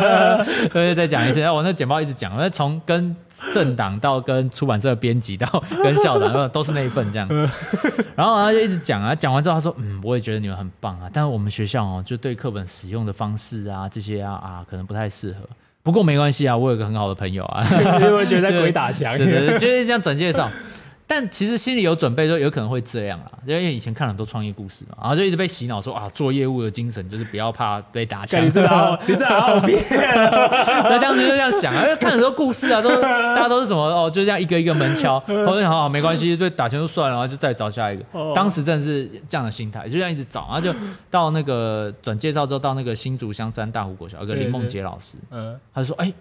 [0.70, 1.40] 所以再讲一次。
[1.40, 3.16] 然后我那简报一直讲，那从跟
[3.54, 7.26] 政党到跟出版社编辑到跟校长，都是那一份这样。
[8.14, 15.48] 然后他就一直讲啊，讲完之后他说，嗯，我也觉得你们很棒啊，但是我们学校哦，就对课本使用的方式啊，这些啊啊，可能不太适合。
[15.82, 17.66] 不过没关系啊，我有个很好的朋友啊，
[18.02, 20.50] 因为觉得在鬼打墙，对对对，就是这样转介绍。
[21.10, 28.44] 但其实心里有准备，说有可能会这样啊，因为以前看了很多创业故事嘛，然后就一直被洗脑说啊，做业务的精神就是不要怕被打枪。
[28.44, 38.04] 你这个好，你这个好 骗，那这样子就这样想啊，因为看很多故事啊，都大家都是什么哦，就这样一个一个门敲，后面好好没关系，对打枪就算了，然后就再找下一个。
[38.12, 40.78] 哦、当时真的是这样的心态，就这样一直找，然后就
[41.10, 46.14] 到那个转介绍之后，到那个新竹香山大湖国小，有个林梦杰老师，嗯，他就说，哎、欸。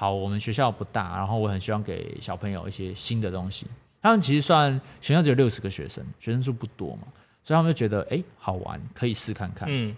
[0.00, 3.66] 好，我们学校不大，然后我很希望给小朋友一些新的东西。
[4.02, 7.02] 他们其实算学校只有六十个学生，学生数不多嘛，
[7.44, 9.68] 所以他们就觉得哎好玩，可以试看看。
[9.70, 9.94] 嗯，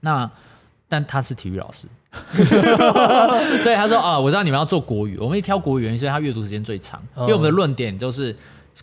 [0.00, 0.30] 那
[0.88, 1.86] 但他是体育老师，
[3.62, 8.34] 所以他说啊，我知道你们要做国语，我们一挑国语，因为他阅读时间最长，因为我们的论点就是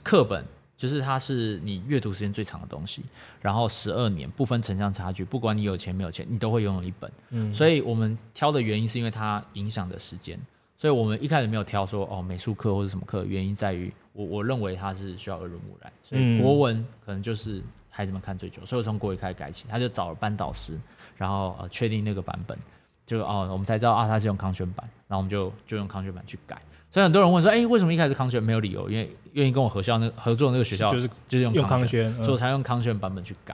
[0.03, 0.43] 课本。
[0.77, 3.01] 就是它是你阅读时间最长的东西，
[3.41, 7.09] 然后十二年不分城乡差距，不管你有钱没有钱，你都会拥有一本。
[7.29, 10.37] 嗯，所以我们挑的原因是因为它影响的时间，
[10.77, 20.79] 所以我们一开始没有挑说哦美术课或者什么课，原因在于我我认为它是需要耳濡目染，所以国文可能就是孩子们看最久，所以我从国语开始改起，他就找了班导师，
[21.17, 22.57] 然后呃确定那个版本，
[23.05, 26.59] 就哦我们才知道啊他是用康轩版，然后我们就就用康轩版去改。
[26.91, 28.89] 所以很多人问说：“哎、欸，为什么一开始康轩没有理由？
[28.89, 33.53] 因为愿意跟我合校那合作的那个学校就是就是用康轩，嗯、所以我才用康轩版本去改。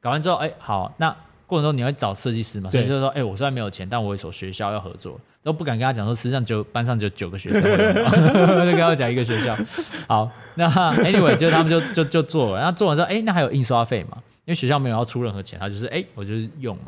[0.00, 1.16] 改完之后，哎、欸，好，那
[1.50, 2.70] 过程中你会找设计师嘛？
[2.70, 7.68] 所以就是说：哎、欸，我虽然没有钱，但我有所学校要合作，都不敢跟他讲说，实际上就班上只有九个学生， 就
[8.72, 9.56] 跟他讲一个学校。
[10.06, 10.70] 好，那
[11.02, 14.16] anyway，就他们就就就做了，然后做完之后，哎、欸，那还有印刷费嘛？
[14.44, 16.84] 因为学校没有要出任何钱，他就是哎、欸，我就是用嘛。”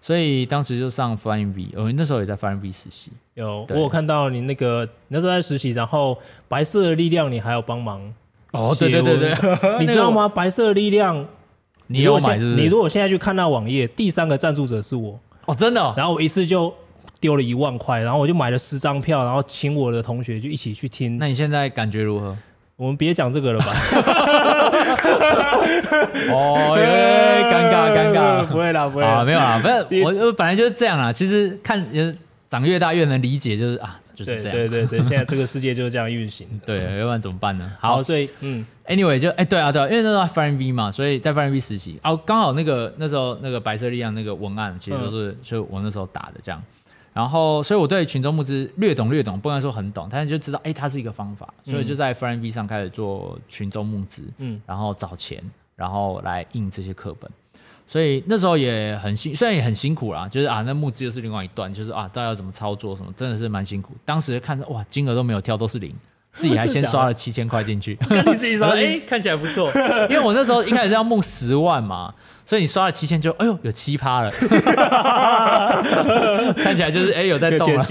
[0.00, 3.10] 所以当时就上 Flying V，我那时候也在 Flying V 实习。
[3.34, 8.00] 有，我有看到你那个那时候在实习，然后白色的力量你还有帮忙。
[8.52, 9.34] 哦，对对对对，
[9.80, 10.28] 你知道吗？
[10.28, 11.26] 白色的力量，
[11.88, 12.56] 你有买是不是？
[12.56, 15.18] 你如果现在去看那网页，第三个赞助者是我。
[15.46, 15.92] 哦，真的、哦。
[15.96, 16.72] 然后我一次就
[17.18, 21.18] 丢了一万块，然后我就买了十张票，然后请我的同学就一起去听。
[21.18, 22.36] 那你现在感觉如何？
[22.76, 23.74] 我们别讲这个了吧。
[26.30, 29.08] 哦耶，尴尬 尴尬，不会啦，不会啦。
[29.08, 31.12] 啊，没有啦，不是我，我本来就是这样啦。
[31.12, 32.16] 其实看人
[32.48, 34.56] 长越大越能理解，就是啊，就是这样。
[34.56, 36.46] 对对对，现在这个世界就是这样运行。
[36.66, 37.70] 对，要不然怎么办呢？
[37.80, 41.98] 好，所以嗯，anyway 就哎，对啊对啊，因为那时候 Flying V 嘛，所以在 Flying V 实习。
[42.02, 46.62] 哦，刚好那个那时候那个白色力量那个文案，其实都是就我那时候打的这样。
[47.14, 55.42] 然后，所以我对群众募资略懂略懂，不能说很懂，但是就知道，哎，它是一个方法，所以就在 Flying V 上开始做群众募资，嗯，然后找钱，
[55.74, 57.28] 然后来印这些课本。
[57.90, 63.94] 所以那时候也很辛，虽然也很辛苦啦，就是啊，那募资又是另外一段，就是啊，大家要怎么操作什么，真的是蛮辛苦。
[64.04, 65.90] 当时看着哇，金额都没有跳，都是零，
[66.36, 69.70] 自己还先刷了七千块进去， 跟你自己刷， 哎、欸，看起来不错。
[70.10, 72.14] 因为我那时候一开始是要募十万嘛，
[72.44, 74.30] 所以你刷了七千就，哎呦，有七趴了，
[76.58, 77.82] 看起来就是哎、欸、有在动了，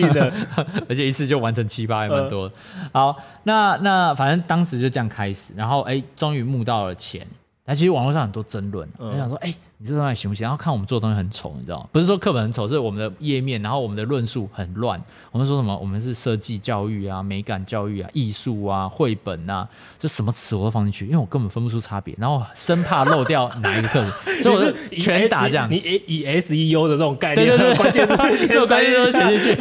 [0.87, 2.53] 而且一次就完成七趴，也蛮多的。
[2.93, 7.25] 好，那那反正当时就这样开始，然后哎，终于募到了钱。
[7.65, 9.55] 但其实网络上很多争论，我想说，哎、欸。
[9.79, 10.43] 你这东西行不行？
[10.43, 11.87] 然后看我们做的东西很丑，你知道吗？
[11.91, 14.99] 不是说课本很丑，是我们的页面，然后我们的论述很乱。
[15.31, 15.77] 我们说什么？
[15.77, 19.67] 我们是设计教育啊、美感教育啊、艺术啊、绘本啊，
[19.99, 25.69] 这什么词我都放进去，因为我根本分不出差别，然后生怕漏掉哪一个课本， 所以我是全打这样。
[25.69, 25.75] 你
[26.07, 29.55] 以 SEO 的这种概念，对对对，关键词就关键词写进去。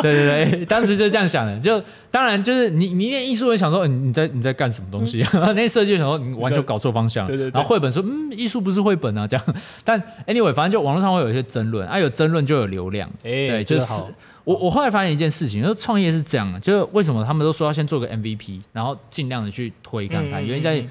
[0.00, 1.58] 对对对，当时就这样想的。
[1.58, 5.26] 就当然就是你你念艺术，会想说，你在你在干什么东西？
[5.32, 7.26] 嗯、那些设计想说，你完全搞错方向。
[7.26, 7.52] 对对，对。
[7.52, 8.27] 然后绘本说，嗯。
[8.32, 9.46] 艺术不是绘本啊，这样。
[9.84, 13.08] 但 anyway，反正就网络上会有一些争论，啊，有争论就有流量。
[13.22, 14.10] 哎、欸，对，就是好
[14.44, 20.42] 我我后来发现一件事情，就是创业是这样的，就是为什么他们都说要先做个 MVP，然后尽量的去推看看。
[20.42, 20.86] 嗯、原因在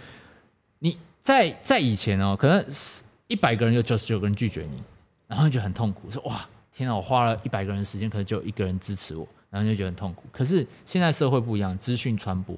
[0.80, 2.64] 你在在以前哦，可能
[3.28, 4.82] 一百个人有九十九个人拒绝你，
[5.28, 10.24] 然后你就很痛苦，说哇，天哪，我花了一百个人的时间，可能就有一个人支持我，然后就觉得很痛苦。
[10.32, 12.56] 可是现在社会不一样，资讯传播。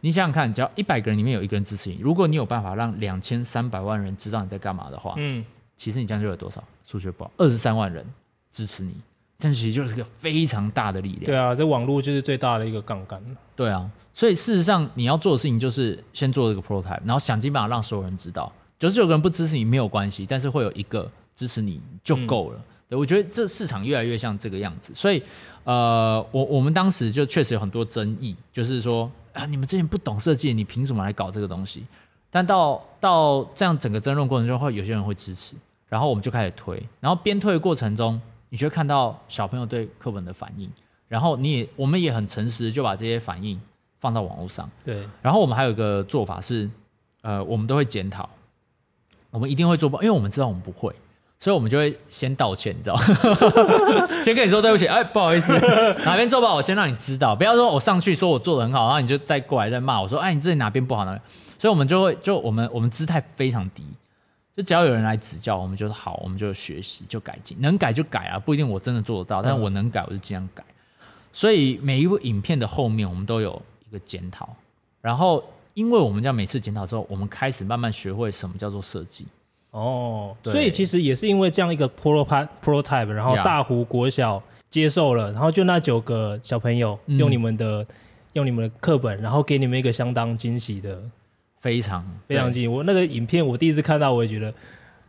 [0.00, 5.44] 你想想看，只要一百个人里面有一个人支持你，如果你有办法让两千三百万人知道你在干嘛的话，嗯，
[5.76, 6.62] 其实你这样就有多少？
[6.86, 8.06] 数学不好，二十三万人
[8.52, 8.94] 支持你，
[9.38, 11.24] 这样其实就是一个非常大的力量。
[11.24, 13.20] 对啊，这网络就是最大的一个杠杆。
[13.56, 18.52] 对啊，所以事实上你要做的事情就是先做这个 prototype，然后想尽办法让所有人知道。
[18.78, 22.58] 九十九个人不支持你没有关系，但是会有一个支持你就够了。
[22.58, 24.92] 嗯、对，我觉得这市场越来越像这个样子。
[24.94, 25.22] 所以，
[25.64, 29.10] 呃，我我们当时就确实有很多争议，就是说。
[29.36, 29.46] 啊！
[29.46, 31.86] 你们之前不懂设计，你凭什么来搞这个东西？
[32.30, 35.54] 但到到这样整个争论过程中，会有些人会支持，
[35.88, 40.70] 然后我们就开始推，然后边推的过程中，你就会看到小朋友对课本的反应，
[41.08, 43.60] 然后你也我们也很诚实，就把这些反应
[44.00, 44.68] 放到网络上。
[44.84, 46.68] 对，然后我们还有一个做法是，
[47.22, 48.28] 呃，我们都会检讨，
[49.30, 50.94] 我们一定会做报，因为我们知道我们不会。
[51.38, 53.02] 所以我们就会先道歉，你知道吗？
[54.24, 55.52] 先跟你说对不起，哎，不好意思，
[56.04, 61.18] 哪边做不好，我先让你知道，不要说我上去说我做的很好，然后你就再过来再骂我说，哎，你自己哪边不好呢？
[61.58, 63.84] 所以我们就会就我们我们姿态非常低，
[64.56, 70.64] 就只要有人来指教，我们就好，我们就学习就改进，能改就改啊，不一定我真的做得到，但是我能改，我就尽量改。
[71.32, 74.48] 所以每一部影片的后面，我们都有一个检讨，
[75.02, 79.26] 然后因为我们这样每次检讨之后，我们开始慢慢学会什么叫做设计。
[79.72, 87.86] 哦，所以其实也是因为这样一个 prototype prototype，然后大湖国小接受了，然后就那九个小朋友用你们的、嗯、
[88.32, 90.98] 用你们的课本，然后给你们一个相当惊喜的，
[91.60, 92.68] 非常非常惊喜。
[92.68, 94.52] 我那个影片我第一次看到，我也觉得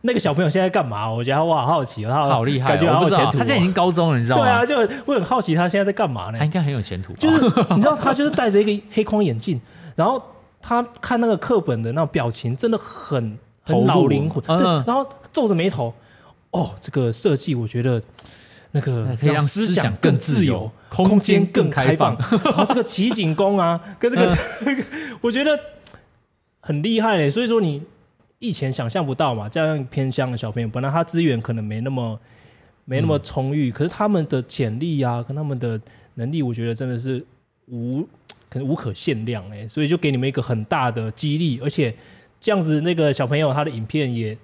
[0.02, 1.10] 那个小朋友现在干嘛？
[1.10, 3.38] 我觉得我好好奇，他好厉害、哦，感觉好有前途、哦。
[3.38, 4.44] 他现在已经高中了，你知道吗？
[4.44, 6.38] 对啊，就我很好奇他现在在干嘛呢？
[6.38, 7.40] 他应该很有前途，就是
[7.70, 9.58] 你知道他就是戴着一个黑框眼镜，
[9.96, 10.22] 然后
[10.60, 13.38] 他看那个课本的那种表情真的很。
[13.68, 15.92] 很老灵魂，对，然后皱着眉头，
[16.50, 18.02] 哦，这个设计我觉得
[18.72, 22.16] 那个可以让思想更自由，空间更开放。
[22.44, 24.36] 然后这个奇景宫啊，跟这个，
[25.20, 25.58] 我觉得
[26.60, 27.30] 很厉害嘞。
[27.30, 27.82] 所以说你
[28.38, 32.18] 以前想象不到嘛，这样偏乡的小朋友，本来他资源可能没那么
[32.86, 35.78] 没那么充裕，可是他们的潜力啊，跟他们的
[36.14, 37.22] 能力，我觉得真的是
[37.66, 38.00] 无
[38.48, 39.68] 可能无可限量哎。
[39.68, 41.94] 所以就给你们一个很大的激励，而且。
[42.40, 44.36] 这样子，那个小朋友他的影片也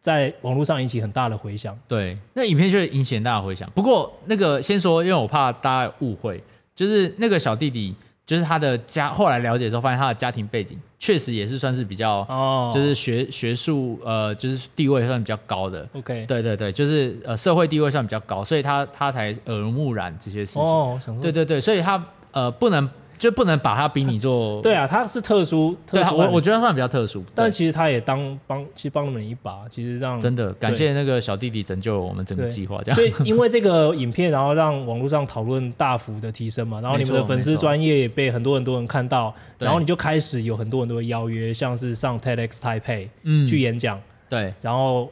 [0.00, 1.78] 在网络上引起很大的回响。
[1.86, 3.70] 对，那影片就是引起很大的回响。
[3.74, 6.42] 不过那个先说，因为我怕大家误会，
[6.74, 7.94] 就是那个小弟弟，
[8.26, 9.08] 就是他的家。
[9.08, 15.86] 后来了解之后，发现他的家庭背景确实也是算是比较，哦，就是学学术呃，就是地位算比较高的。
[15.94, 20.62] OK，对对对，就是呃社会地位算比较高，所以他他才耳濡目染这些事情。
[20.62, 22.88] 哦，对对对，所以他呃不能。
[23.18, 32.96] 就不能把他比你做对啊，他是特殊，对啊，我我觉得他算比较特殊，但其实他也当帮，其实帮了你们一把，其实让真的感谢那个小弟弟拯救了我们整个计划，这样。
[32.96, 43.46] 所以因为这个影片，然后让网络上讨论大幅的提升嘛， 然后你们的粉丝专业也被很多很多人看到，然后你就开始有很多很多的邀约，像是上 TEDx Taipei 嗯。
[43.46, 45.10] 去演讲，对，然后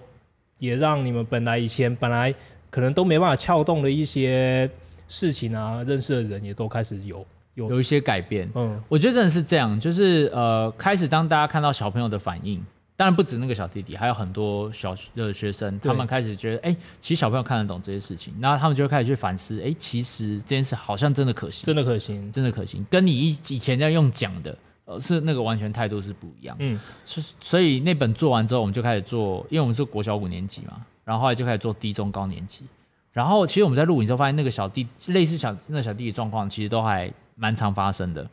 [0.59, 2.35] 也让你们本来以前本来
[2.71, 4.69] 可能都没办法撬动的一些
[5.09, 7.25] 事情啊，认识的人也都开始有。
[7.55, 12.65] 有有一些改变，嗯，我觉得真的是这样，就是呃，开始当大家看到小朋友的反应，
[12.97, 26.57] 当然不止那个小弟弟，还有很多小的学生，他们开始觉得，哎、欸，其实小朋友看得懂这些事情，然后他们就会开始去反思，哎、欸，其实这件事好像真的可行，真的可行，真的可行，跟你以以前在用讲的，呃，是那个完全态度是不一样。
[26.59, 32.65] 嗯，所所以那本做完之后，我们就开始做，因为我们是国小五年级嘛，然后后来就开始做低中高年级。
[33.13, 37.13] 然后其实我们在录影之后发现，那个小弟类似小那个小弟的状况，其实都还
[37.43, 38.25] 蛮常发生的。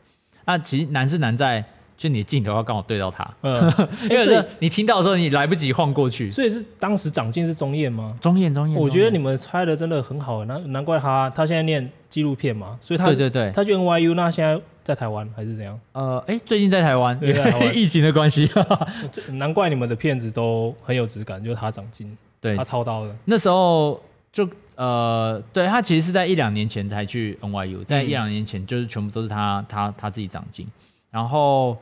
[0.46, 1.64] 那其实难是难在。
[2.00, 3.70] 就你的镜头要刚好对到他，嗯，
[4.08, 8.16] 因为你听到的时候你来不及晃过去，所以是当时长进是钟燕吗？
[8.22, 15.78] 钟燕，钟燕，我觉得你们猜的真的很好，难难怪他他现在念纪录片嘛，所以他对对对，他去 NYU，那现在在台湾还是怎样？
[15.92, 18.50] 呃，哎、欸，最近在台湾，因为 疫情的关系，
[19.32, 23.14] 难怪你们的片子都很有质感，就是他长进，对，他操刀的。
[23.26, 24.00] 那时候
[24.32, 30.66] 就呃，对他其实是在一两年前才去 NYU，在一两年前就是全部都是他他他自己长进，
[31.10, 31.76] 然后。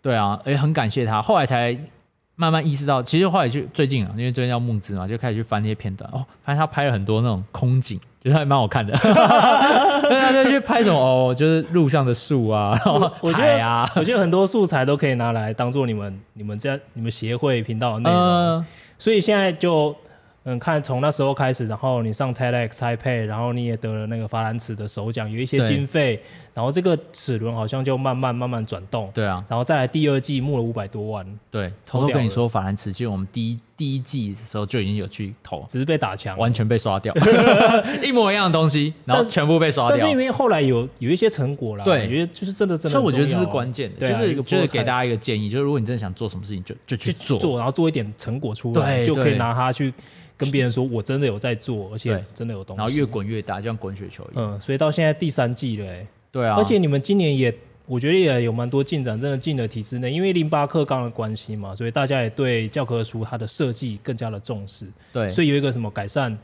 [0.00, 1.20] 对啊，也很感谢他。
[1.20, 1.76] 后来才
[2.36, 8.96] 慢慢意识到，其实后来就最近啊，因为最近要募资嘛，就开始去翻那些片段哦，发现他拍了很多那种空景，觉得还蛮好看的。
[9.02, 12.78] 对啊，就去拍什么哦，就是路上的树啊，
[13.34, 18.18] 海啊，我觉得很多素材都可以拿来当做你们你们这样你们协会频道的内容。
[18.18, 18.66] 呃、
[18.96, 19.94] 所以现在就。
[20.50, 26.18] 嗯，看从那时候开始，然后你上 TEDx Taipei，然后你也得了那个法兰茨的首奖，有一些经费，
[26.58, 29.08] 然后这个齿轮好像就慢慢慢慢转动。
[29.14, 31.38] 对啊，然后再来第二季募了五百多万。
[31.52, 37.14] 对，偷偷跟你说，法兰茨其实我们第一第一季的时候就已经有去投，只是被打墙，完全被刷掉，
[38.02, 39.96] 一模一样的东西，然后全部被刷掉。
[39.96, 49.94] 但是因为后来有有一些成果了，对，因为就是真的真的，所以我觉得这是关键的，就是就是给大家一个建议，就是如果你真的想做什么事情，就就去做，做，然后做一点成果出来，就可以拿它去。
[50.36, 54.54] 跟别人说，我真的有在做，而且真的有东西，然后越滚越大，就像滚雪球一样。
[54.54, 56.56] 嗯，所以到现在第三季了，哎，对啊。
[56.56, 57.54] 而且你们今年也，
[57.86, 64.86] 我觉得也有蛮多进展，真的进了体制内，因为零八课纲的关系嘛，所以大家也对教科书它的设计更加的重视。
[65.12, 66.36] 对，所以有一个什么改善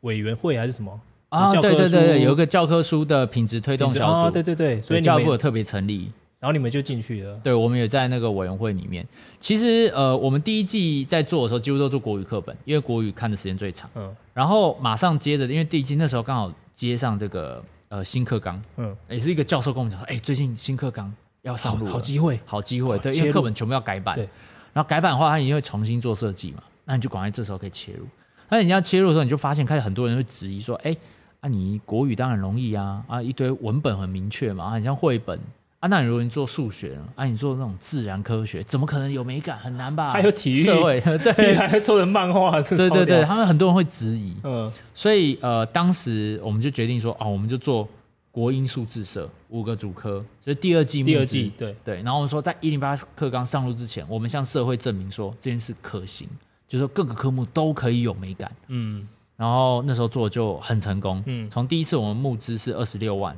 [0.00, 1.50] 委员会还是什么啊？
[1.52, 4.12] 对对对，有一个教科书的品质推动小组。
[4.12, 6.10] 啊，对对对，所以教育部特别成立。
[6.38, 9.04] 然后你们就进去了，对，我们也在那个委员会里面。
[9.40, 13.88] 其实，呃，我们第一季在做的时候，几乎都做国语课本，因为国语看的时间最长。
[13.94, 14.14] 嗯。
[14.34, 21.12] 然后马上接着，因为第一季那时候刚好接上这个呃新课纲，嗯，也是一个教授跟我们讲说，哎，最近新课纲
[21.42, 24.28] 要上路，好机会，好机会，对，因为课本全部要改版，对。
[24.72, 28.06] 然后改版的话，它一定会重新做设计嘛，那你就赶快这时候可以切入。
[28.48, 30.96] 那你要切入的时候，你就发现开始很多人会质疑说，哎，
[31.40, 35.40] 啊，你国语当然容易啊，啊，一堆文本很明确嘛，很像绘本。
[35.78, 37.04] 啊，那你如果你做数学呢？
[37.16, 39.58] 啊，你做那种自然科学，怎么可能有美感？
[39.58, 40.10] 很难吧？
[40.12, 44.34] 还有体育、社会， 对，还做成漫画，对对对，他们很多人会质疑。
[44.42, 47.86] 嗯，所以呃，当时我们就决定说，哦，我们就做
[48.32, 51.96] 国英数自社五个主科，所以第二季，第二季，对对。
[51.96, 56.26] 然后我们说，在一零八课纲上路之前，我们向社会证明说这件事可行，
[56.66, 58.50] 就是说各个科目都可以有美感。
[58.68, 59.06] 嗯，
[59.36, 61.22] 然后那时候做就很成功。
[61.26, 63.36] 嗯，从第一次我们募资是二十六万。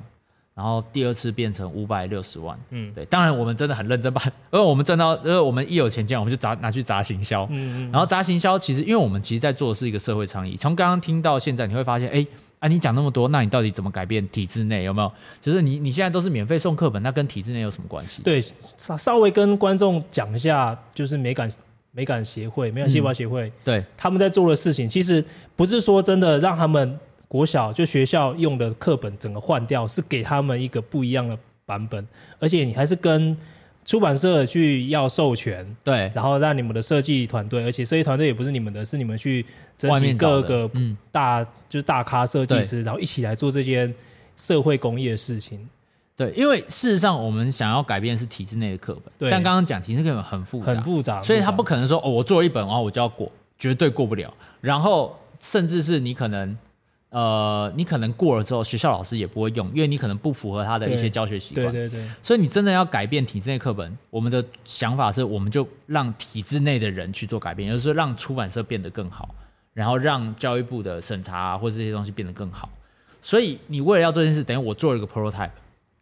[0.58, 12.26] 然后第二次变成五百六十万，嗯，对，当然我们真的很认真办， 因为我们赚到，因为我们一有钱进来，我们就砸拿去砸行销，嗯嗯，然后砸行销，其实因为我们其实在做的是一个社会倡议，从刚刚听到现在，你会发现，哎，
[12.58, 15.12] 啊，你讲那么多，那你到底怎么改变体制内有没有？
[15.40, 18.20] 就是你你现在都是免费送课本，那跟体制内有什么关系？
[18.22, 18.42] 对，
[18.76, 21.48] 稍稍微跟观众讲一下，就是美感
[21.92, 26.98] 美感协会、美感细胞协会，嗯、对，他们在做的事情，其实不是说真的让他们。
[27.28, 32.06] 国小就学校用的课本整个换掉，是给他们一个不一样的版本，
[32.38, 33.36] 而且你还是跟
[33.84, 39.44] 出版社去要授权，对，然后让你们的设计团队，而且设计团队也不是你们的，是你们去
[39.76, 40.70] 征集各个
[41.12, 43.94] 大就是大咖设计师，然后一起来做这件
[44.36, 45.68] 社会公益的事情。
[46.16, 56.56] 对，因为事实上我们想要改变是体制内的课本，对，但刚刚讲体制内课本很复杂，很复杂，所以他不可能说哦，我做了一本，然后我就要过，绝对过不了，然后甚至是你可能。
[57.10, 61.72] 呃，你可能过了之后，学校老师也不会用，因为你可能不符合他的一些教学习惯。
[61.72, 62.08] 对对对。
[62.22, 69.34] 所以你真的要改变体制内课本，我们的想法是，我们就让体制内的人去做改变，也就是说让出版社变得更好，
[69.72, 72.68] 然后让教育部的审查啊，或者这些东西变得更好。
[73.22, 75.50] 所以你为了要做这件事，等于我做了一个 prototype，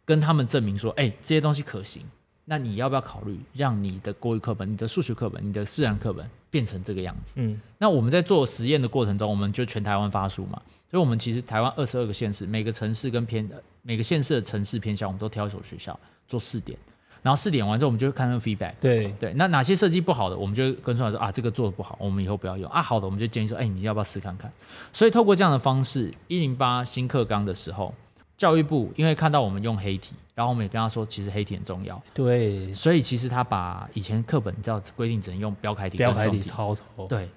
[0.05, 2.03] 跟他们证明说，哎，这些东西可行。
[2.49, 6.25] 那你要不要考虑让你的国语课本、你的数学课本、你的自然课本
[6.57, 7.33] 变成这个样子？
[7.35, 10.59] 嗯，那我们在做实验的过程中，我们就全台湾发书嘛。
[10.91, 13.47] 所以，我们其实台湾二十二个县市，每个城市跟偏
[13.83, 16.79] 每个县市的城市偏向，我们都挑一所学校做试点。
[17.23, 18.73] 然后试点完之后，我们就看那个 feedback。
[18.81, 22.81] 对对，那哪些设计不好的，我们就跟出来说啊，这个做的不好，我们以后不要用啊。
[22.81, 24.51] 好的，我们就建议说，哎，你要不要试看看？
[24.93, 27.93] 所以，透过这样的方式，一零八新课纲的时候，
[28.37, 32.03] 教育部因为看到我们用黑体，然后我们也跟他说，其实黑体很重要。
[32.13, 36.83] 对，所以其实他把以前课本你知道规定只能用标楷体，标楷体抄抄。
[37.09, 37.29] 对。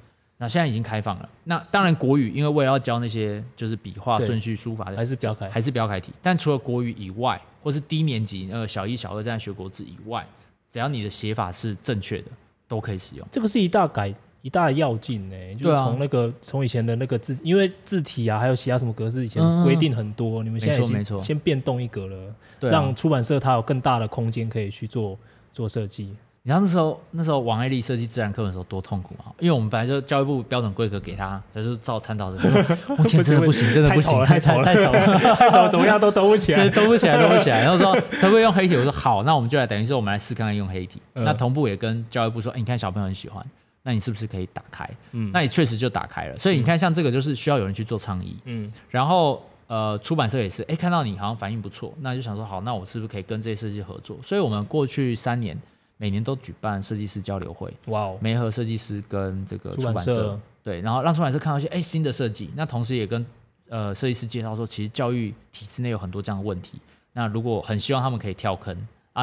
[0.41, 1.27] 那现在已经开放了。
[1.43, 6.13] 那当然国语，因为为了要教那些就是笔画顺序、书法的，还是标楷，还是标楷体。
[6.21, 10.25] 但除了国语以外，或是低年级呃小一、小二在学国字以外，
[10.71, 12.31] 只要你的写法是正确的，
[12.69, 13.27] 都可以使用。
[13.29, 14.15] 这个是一大改。
[14.41, 22.17] 一大要进呢，就是从那个从、啊、以前的那个字，因为字体啊，还有其他什么格式，以前规定很多，嗯、你们现在已经先变动一格了，
[22.61, 25.17] 啊、让出版社它有更大的空间可以去做
[25.51, 26.15] 做设计。
[26.41, 29.27] 你知道那时候那时候王爱丽设计自然课本的时候多痛苦啊！
[29.39, 32.37] 因为我们本来就教育部标准规格给他，他就照参照的。
[32.97, 37.61] 我天，真的不行，真的不行，太丑了，太丑了，太丑了， 怎么样都兜不起来，兜不起来， 兜不起来。
[37.63, 38.75] 然后说可不可以用黑体？
[38.77, 41.01] 我说好，那我们就来等于说我们来试看看用黑体。
[41.15, 43.45] 嗯、那同步也跟教育部说，哎，你看小朋友很喜欢。
[43.83, 44.89] 那你是不是可以打开？
[45.13, 46.37] 嗯，那你确实就打开了。
[46.37, 48.35] 所以你看，像这个就是需要有人去做倡议。
[48.45, 54.17] 嗯，然后呃，出版社也是，哎，看到你好像反应不错，那就想说，好，那我是不是可以跟这些设计合作？
[54.23, 55.57] 所以我们过去三年
[55.97, 57.73] 每年都举办设计师交流会。
[57.87, 62.49] 哇哦，媒合设计师跟这个出版社，版社对，然后让出版社看到一些哎新的设计。
[62.55, 63.25] 那同时也跟
[63.69, 66.79] 呃设计师介绍说，其实教育体制内有很多这样的问题。
[67.13, 68.75] 那如果很希望他们可以跳坑。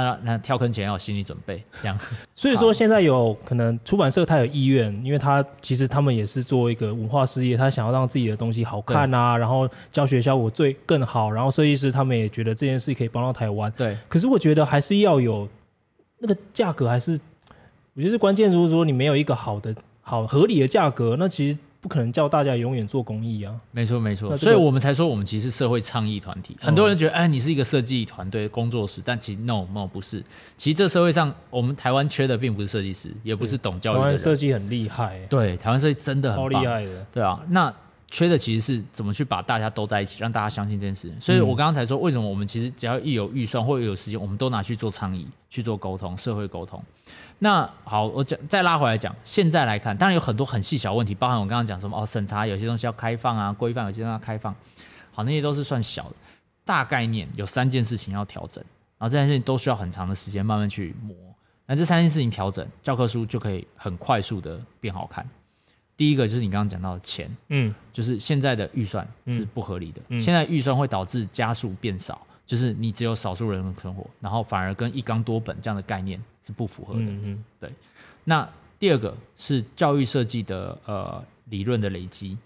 [0.04, 1.98] 啊，那跳坑前要有心理准备，这样。
[2.34, 13.72] 所以说，现在有可能出版社他有意愿，因为他其实他们也是做一个文化事业，他想要让自己的东西好看啊，然后教学效果最更好，然后设计师他们也觉得这件事可以帮到台湾。
[13.76, 13.96] 对。
[14.08, 15.48] 可是我觉得还是要有
[16.18, 17.12] 那个价格，还是
[17.94, 18.50] 我觉得是关键。
[18.50, 21.58] 如果说你没有一个好的、好合理的价格，那其实。
[21.86, 23.54] 不可能叫大家永远做公益啊！
[23.70, 26.56] 没错，没错，这个、所以我们才说我们其实是社会倡议团体。
[26.60, 30.20] 嗯、很多人觉得，哎，你是一个设计团队工作室，但其实 no no 不是。
[30.56, 34.04] 其实这社会上，我们台湾缺的并不是设计师，也不是懂教育的人。
[34.06, 37.40] 台湾设计很厉害，对，台湾设计真的很超厉害的，对啊。
[37.50, 37.72] 那
[38.10, 41.14] 缺的其实是怎么去把大家都在一起，让大家相信这件事。
[41.20, 46.82] 所以我刚刚才说，为什么我们其实只要一有预算或者有时间，我们都拿去做倡议、去做沟通、社会沟通。
[47.38, 54.54] 那好，我讲再拉回来讲，现在来看，当然有很多很细小问题，包含我刚刚讲什么哦，审查有些东西要开放啊，规范有些东西要开放，
[55.12, 56.16] 好，那些都是算小的。
[56.64, 58.64] 大概念有三件事情要调整，
[58.98, 61.14] 然后这件事情都需要很长的时间慢慢去磨。
[61.66, 65.28] 那这三件事情调整，教科书就可以很快速的变好看。
[65.96, 72.26] 第一个就是你刚刚讲到的钱，嗯，就是现在的预算是不合理的，嗯，现在预算会导致加速变少。
[72.46, 77.00] 就是你只有少数人的存活，然后反而跟一纲多本这样的概念是不符合的。
[77.00, 77.70] 嗯嗯，对。
[78.24, 82.38] 那第二个是教育设计的呃理论的累积。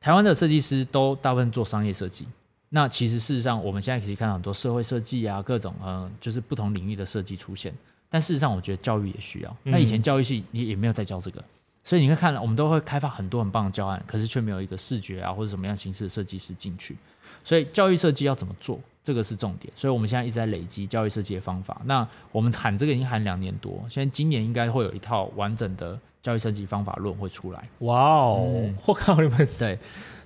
[0.00, 2.26] 台湾的设计师都大部分做商业设计，
[2.70, 7.72] 那其实事实上我们现在可以看到很多社会设计啊，各种呃就是不同领域的设计出现。
[8.08, 9.56] 但事实上，我觉得教育也需要。
[9.62, 11.44] 那以前教育系也也没有在教这个，
[11.84, 16.96] 所以你会看，我们都会开发很多很棒的教案，可是却没有一个视觉啊或者什么样形式的设计师进去。
[17.44, 19.72] 所以教育设计要怎么做，这个是重点。
[19.76, 21.80] 所以我们现在一直在累积教育设计的方法。
[21.84, 27.62] 那我们喊这个已经喊两年多，现在今年应该会有一套完整的教育设计方法论会出来。
[27.80, 28.70] 哇哦！
[28.86, 29.78] 我靠，你们对，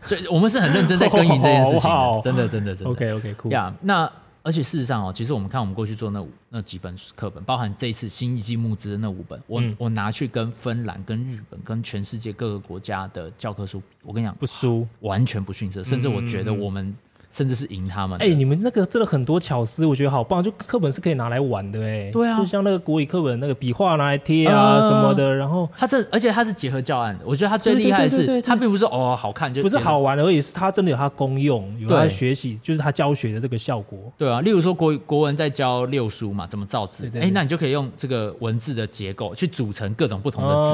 [0.03, 2.91] 所以我们是很认真在 耕耘这件事情的，真的，真的，真的。
[2.91, 3.51] OK OK cool。
[3.51, 4.11] 呀，那。
[4.45, 16.87] 而且事实上哦，其实我们看我们过去做那五那几本课本，包含这一次新一季募资的那五本，我、嗯、我拿去跟芬兰、跟日本、跟全世界各个国家的教科书，我跟你讲不输，完全不逊色，甚至我觉得我们。
[16.87, 16.97] 嗯嗯嗯
[17.35, 18.17] 甚至是赢他们。
[18.21, 20.41] 哎、欸，你们那个真的很多巧思，我觉得好棒。
[20.41, 22.11] 就课本是可以拿来玩的，哎。
[22.13, 22.39] 对啊。
[22.39, 27.25] 就像那个国语课本，那个笔画拿来贴啊什么的，然后它这，而且它是结合教案的。
[27.27, 33.99] 我觉得它最厉害的是，它并不是哦好看就不是好玩而已，是它真的有它功用，有它学习，就是它教学的这个效果。
[34.17, 37.11] 对啊，例如说国国文在教六书嘛，怎么造字？
[37.15, 40.69] 哎、欸，那你就可以用这个文字的结构去组成各种不同的字。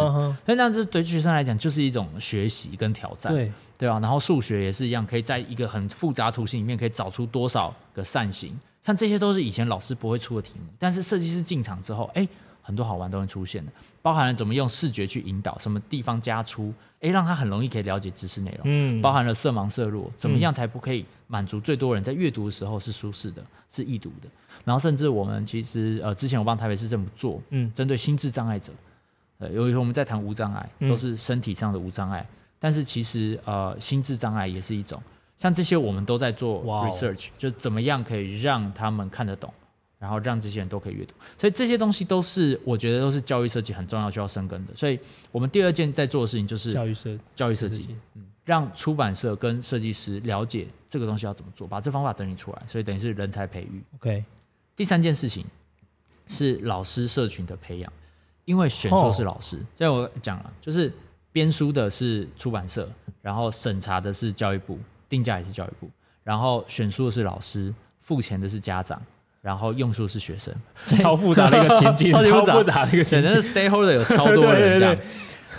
[0.45, 3.33] 所以那这对学生来讲就是一种学习跟挑战。
[3.33, 3.51] 对。
[3.81, 8.55] 对啊，然后数学也是一样，可以在一个很复杂图形里面可以找出多少个扇形，
[8.85, 12.29] 像这些都是以前老师不会出的题目，但是设计师进场之后，哎，
[12.61, 13.73] 很多好玩都会出现的，
[14.03, 24.29] 包含了怎么用视觉去引导，什么地方加粗，哎，让他很容易可以了解知识内容，嗯，包含了色盲色弱，怎么样才不可以满足最多人在阅读的时候是舒适的，是易读的，
[24.63, 28.75] 然后甚至我们其实呃之前我帮台北市政府做，嗯，针对心智障碍者，
[29.39, 32.27] 呃，有时候我们在谈无障碍，都是身体上的无障碍。
[32.61, 35.03] 但是其实呃，心智障碍也是一种，
[35.39, 39.53] 像这些我们都在做 research，Wow 就怎么样可以让他们看得懂，
[39.99, 44.77] 然后让这些人都可以阅读，所以这些东西都是我觉得都是教育设计很重要需要深耕的。
[44.77, 45.01] 所以
[45.33, 53.83] 我们第二件在做的事情就是教育设教育设计，嗯，让出版社跟设计师了解这个东西要怎么做，把这方法整理出来，所以等于是人才培育。
[53.97, 54.23] OK，
[54.77, 55.47] 第三件事情
[56.27, 57.91] 是老师社群的培养，
[58.45, 60.05] 因为选修是老师，这样、oh.
[60.05, 60.93] 我讲了就是。
[61.33, 62.89] 编书的是出版社，
[63.23, 64.79] 然后审查的是教育部，
[65.09, 65.89] 定价也是教育部，
[66.25, 69.01] 然后选书的是老师，付钱的是家长，
[69.41, 70.55] 然后用书是学生，
[71.01, 72.85] 超复杂的一个情境，超复杂。
[72.85, 74.95] 的一个情境，选的是 stakeholder 有超多人 这样。
[74.95, 74.97] 对对。
[74.97, 75.07] 对对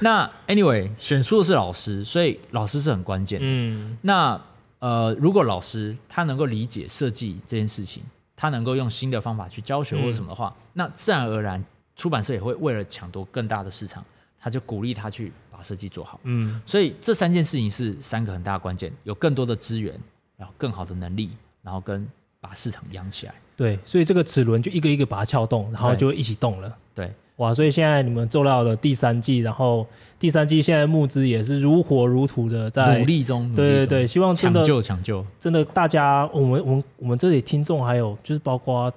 [0.04, 3.46] 那 anyway，选书的是老师，所以老师是很关键的。
[3.48, 4.42] 嗯，那
[4.80, 8.02] 呃，如果老师他能够理解设计这件事情，
[8.36, 11.64] 他能够用新的方法去教学或者什么的话，嗯、那自然而然
[11.96, 14.04] 出版社也会为了抢夺更大的市场，
[14.40, 15.32] 他就鼓励他去
[15.62, 16.20] 把设计做好。
[16.24, 19.94] 嗯，所以这三件事情是三个很大的关键：有更多的资源，
[20.36, 21.30] 然后更好的能力，
[21.62, 22.08] 然后跟
[22.40, 23.34] 把市场养起来。
[23.56, 26.76] 对，所以这个齿轮就一个一个把它撬动，然后就会一起动了。
[26.96, 27.54] 对，哇！
[27.54, 29.86] 所以现在你们做到了第三季，然后
[30.18, 33.54] 第三季现在募资也是如火如荼的在努力中。
[33.54, 38.92] 对对对，希望真的抢救抢救，真的大家，我们我们我们这里听众还有就是包括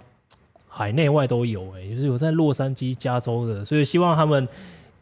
[0.66, 4.48] 海内外都有哎，就是有在洛杉矶、加州的，所以希望他们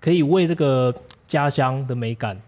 [0.03, 0.95] 可以为这个
[1.27, 2.39] 家乡的美感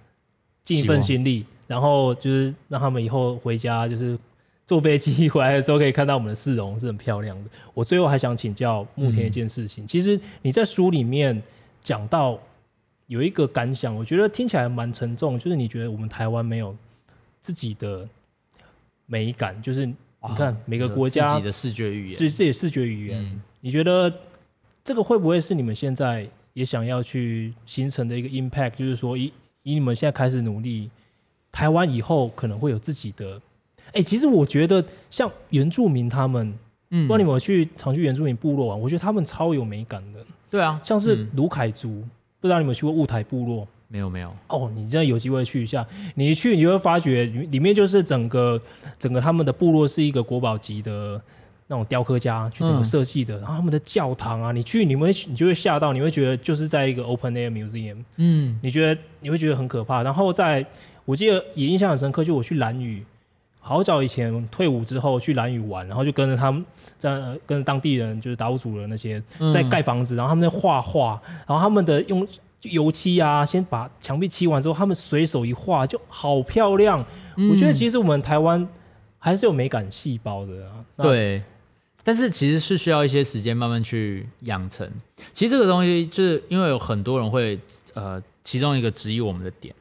[0.63, 4.19] 尽一份心力，然后就是让他们以后回家就是。
[4.67, 7.51] 坐飞机回来的时候，可以看到我们的市容是很漂亮的。
[7.75, 11.39] 我最后还想请教慕田一件事情，嗯、其实你在书里面
[11.83, 12.41] 讲到
[13.09, 16.75] 有一个感想，我觉得听起来蛮沉重，就是你觉得我们台湾没有
[17.43, 18.09] 自己的
[19.05, 19.95] 美感，就是你
[20.35, 24.11] 看每个国家自己的视觉语言，自己自己的视觉语言，嗯、你觉得
[24.83, 28.71] 这个会不会是你们现在也想要去形成的一个 impact？
[28.71, 29.25] 就是说以，
[29.63, 30.89] 以以你们现在开始努力，
[31.53, 33.39] 台湾以后可能会有自己的。
[33.89, 36.53] 哎、欸，其实我觉得像原住民他们，
[36.91, 40.25] 嗯，不知道你们有去常去原住民部落玩，我觉得他们超有美感的。
[40.51, 43.69] 对啊，像是卢凯族，嗯、不知道你们去过雾台部落？
[43.89, 44.35] 没有没有。
[44.49, 45.87] 哦，你真的有机会去一下，
[46.17, 48.61] 你一去你就会发觉里面就是整个
[48.99, 51.21] 整个他们的部落是一个国宝级的
[51.67, 60.03] 那种雕刻家去整个设计的，嗯、然后他们的教堂啊，你去你会你就会吓到，你会觉得就是在一个 open air museum，嗯，你觉得你会觉得很可怕。
[60.03, 60.65] 然后在
[61.05, 63.05] 我记得也印象很深刻，就我去蓝屿。
[63.67, 66.63] 好早以前退伍之后去蓝屿玩，然后就跟着他们
[66.99, 67.11] 在
[67.47, 72.29] 跟着当地人，就是达悟族人那些在盖房子，然后他们在画画，然后他们的用
[72.61, 77.03] 油漆啊，先把墙壁漆完之后，他们随手一画就好漂亮。
[77.37, 78.69] 嗯、我觉得其实我们台湾
[79.19, 80.85] 还是有美感细胞的啊。
[80.99, 81.43] 对，
[82.05, 84.89] 但是其实是需要一些时间慢慢去养成。
[85.33, 87.59] 其实这个东西就是因为有很多人会
[87.95, 89.75] 呃，其中一个质疑我们的点，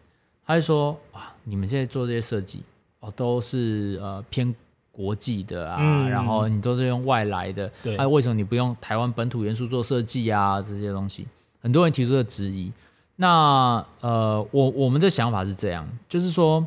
[0.48, 2.64] 他就说啊，你们现在做这些设计。
[3.06, 4.56] 哦，都是呃偏
[4.90, 10.62] 国际的啊，嗯、然后你都是用外来的，对，哎、啊，为什么你不用台湾本土元素做设计啊？
[10.62, 11.28] 这些东西，
[11.62, 12.72] 很多人提出的质疑。
[13.18, 16.66] 那呃，我我们的想法是这样，就是说，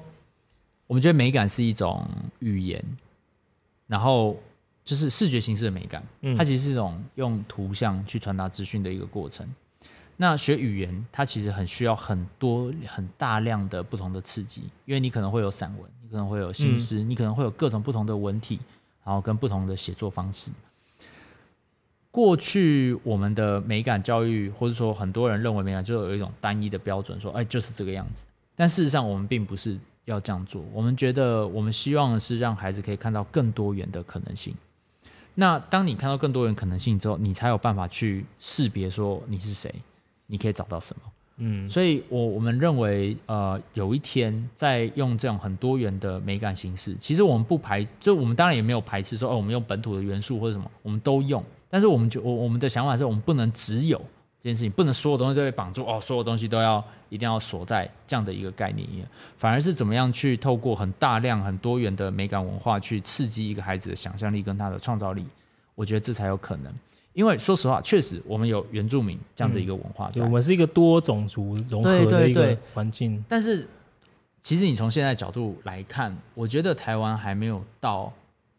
[0.87, 2.07] 我们觉得美感是一种
[2.41, 2.85] 语言，
[3.87, 4.37] 然后
[4.87, 9.47] 就是视觉形式的美感，嗯、它其实是一种用图像去传达资讯的一个过程。
[10.17, 18.61] 那学语言，它其实很需要很多很大量的不同的刺激，因为你可能会有散文，你可能会有新诗，嗯、你可能会有各种不同的文体，
[19.05, 20.53] 然后跟不同的写作方式。
[22.13, 28.25] 过去我们的美感教育，或者说很多人认为美感就有一种单一的标准，说哎就是这个样子。
[28.55, 29.77] 但事实上我们并不是
[30.07, 34.55] 要这样做，我们觉得我们希望的是让孩子可以看到更多元的可能性。
[35.37, 39.73] 那当你看到更多元可能性之后，你才有办法去识别说你是谁。
[40.27, 41.13] 你可以找到什么？
[41.37, 51.45] 嗯，所以我我们认为，呃，有一天在用这种很多元的美感形式，其实我们不排，就我们当然也没有排斥说，哦，我们用本土的元素或者什么，我们都用。
[51.69, 54.03] 但是我们就我我们的想法是我们不能只有
[54.47, 59.05] 这件事情，不能所有东西都被绑住，哦，所有东西都要一定要锁在这样的一个概念里面，
[59.37, 65.27] 反而是怎么样去透过很大量很多元的美感文化去刺激一个孩子的想象力跟他的创造力，
[65.75, 66.73] 我觉得这才有可能。
[67.13, 73.25] 因为说实话，确实我们有原住民这样的一个文化，我们是一个多种族融合的一个环境。
[73.29, 73.69] 但是，
[74.45, 78.13] 其实你从现在角度来看，我觉得台湾还没有到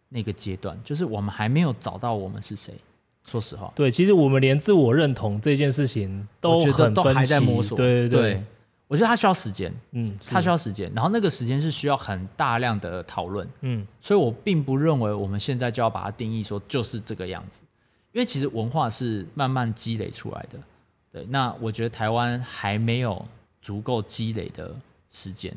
[0.10, 2.74] 那个阶段，就是我们还没有找到我们是谁。
[3.30, 7.76] 说实话，对，其实我们连自我认同这件事情都很都还在摸索。
[7.76, 8.44] 对对对，
[8.88, 17.60] 我觉得它需要时间，嗯，它需要时间，然后那个时间是需要很大量的讨论，嗯，所以我并不认为我们现在就要把它定义说就是这个样子。
[18.14, 20.58] 因为其实文化是慢慢积累出来的，
[21.12, 21.26] 对。
[21.26, 23.24] 那我觉得台湾还没有
[23.62, 24.74] 足够积累的
[25.12, 25.54] 时间，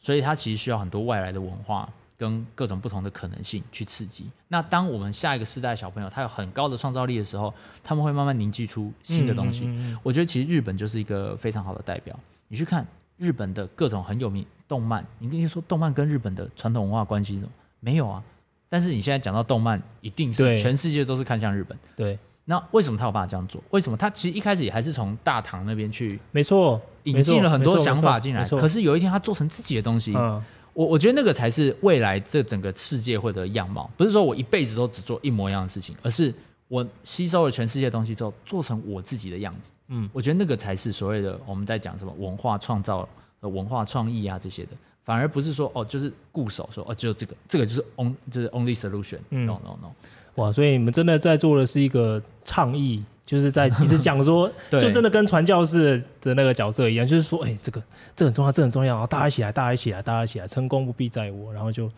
[0.00, 1.88] 所以它其实需要很多外来的文化
[2.22, 4.30] 跟各种不同的可能性去刺激。
[4.46, 9.64] 那当我们下一个世代小朋友他有很高的创造力的时候，他们会慢慢凝聚出新的东西。
[9.64, 9.98] 嗯嗯嗯嗯。
[10.04, 12.16] 我觉得其实日本就是一个非常好的代表。
[12.46, 12.86] 你去看
[13.16, 17.52] 日本的各种很有名动漫，你跟你说动漫跟日本的传统文化关系是什么？
[17.80, 18.22] 没有啊。
[18.68, 21.76] 但是你现在讲到动漫，一定是全世界都是看向日本。
[21.96, 23.62] 对，那为什么他有办法这样做？
[23.70, 26.18] 为什么他其实一开始也还是从大唐那边去？
[26.30, 28.44] 没错，引进了很多想法进来。
[28.44, 30.42] 可是有一天他做成自己的东西，嗯、
[30.74, 33.90] 我我觉得那个才是未来这整个世界会的样貌。
[33.96, 36.32] 不是说我一辈子都只做一模一样的事情，而是
[36.68, 39.70] 我吸收了全世界的东西之后，做成我自己的样子。
[39.88, 43.08] 嗯，我觉得那个才是所谓的我们在讲什么文化创造、
[43.40, 44.70] 文化创意啊这些的，
[45.04, 49.18] 反而不是说哦，就是固守说哦，只有这个，这个就是 on 就是 only solution。
[49.30, 49.92] 嗯，no no no，
[50.36, 53.04] 哇，所以你们真的在做的是一个倡议。
[53.24, 57.82] 就是在一直讲说， 就真的跟传教士的那个角色一样，就是说，哎、欸，这个
[58.16, 61.90] 这很重要，这很重要，然后大家一起来，大家一起来，大家一起来，成功不必在我，然后就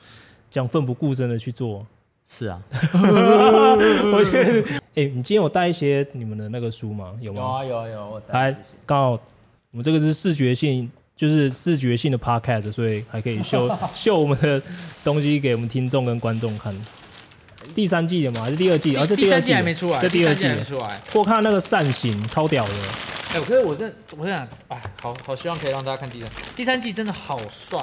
[0.51, 1.87] 这样奋不顾身的去做。
[2.27, 2.61] 是啊，
[2.93, 7.13] 我觉得，哎、欸，你今天有带一些你们的那个书吗？
[7.21, 7.41] 有吗？
[7.41, 8.11] 有啊，有啊，有。
[8.13, 8.57] 我来，
[8.87, 14.61] 刚好我们这个是视觉性，就是视觉性的 podcast，所以还可以秀 秀我们的
[15.05, 16.75] 东西给我们听众跟观众看。
[17.75, 18.43] 第三季的吗？
[18.43, 18.97] 还是第二季？
[18.97, 20.01] 而且第二季还没出来。
[20.01, 21.01] 这第二季还没出来。
[21.13, 22.73] 我看那个扇形超屌的。
[23.35, 26.31] 哎，可是我这我想，哎，好好希望可以让大家看第三。
[26.55, 27.81] 第三季真的好帅。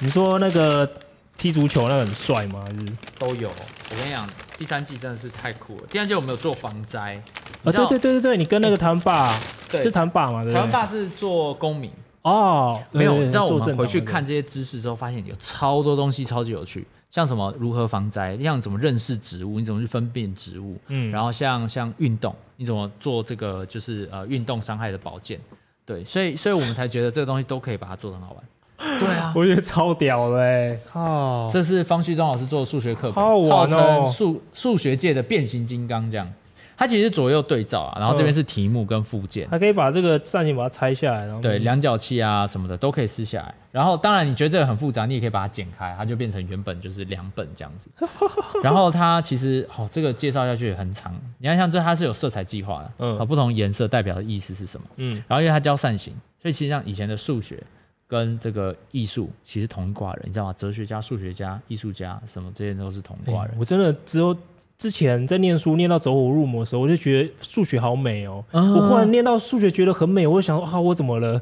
[0.00, 0.90] 你说那个
[1.36, 2.64] 踢足球那个很帅吗？
[2.64, 2.78] 还是
[3.18, 3.50] 都有。
[3.50, 5.86] 我跟你讲，第三季真的是太酷了。
[5.90, 7.22] 第三季我们有做防灾。
[7.64, 9.38] 啊，对对对对对，你跟那个台湾爸
[9.72, 10.44] 是台湾爸吗？
[10.44, 11.90] 台湾爸是做公民。
[12.22, 13.18] 哦，没有。
[13.18, 16.86] 你知道我们回去看这些知识之后，发现有超多东西超级有趣。
[17.10, 25.40] 像什么如何防灾，像怎么认识植物，你怎么去分辨植物，嗯，然后像像运动，你怎么做这个就是呃运动伤害的保健，
[25.86, 28.44] 对，所以所以我们才觉得这个东西都可以把它做得很好玩，
[29.00, 36.30] 对啊，我觉得超屌的哎， 哦，这是方旭中老师做的数学课本，好好玩哦，数数学界的变形金刚这样。
[36.78, 43.52] 它其实左右对照啊，然后这边是题目跟附件，还可以把这个扇形把它拆下来，然后对量角器啊什么的都可以撕下来。
[43.72, 47.90] 然后当然你觉得这个很复杂，你也可以把它剪开，它就变成原本就是两本这样子。
[48.62, 51.12] 然后它其实哦，这个介绍下去也很长。
[51.38, 54.86] 你看像这它是有色彩计划的，嗯，不同颜色代表的意思是什么？
[54.98, 57.60] 嗯，然后因为它教扇形，所以其实像以前的数学
[58.06, 60.54] 跟这个艺术其实同一挂人，你知道吗？
[60.56, 63.56] 哲学家、数学家、艺术家什么这些都是同一挂人。
[63.58, 64.36] 我真的只有。
[64.78, 68.60] 之前在念书念到走火入魔的时候，我就觉得数学好美哦、喔。
[68.60, 71.36] Uh, 我忽然念到数学觉得很美，我就想说啊，我怎么了？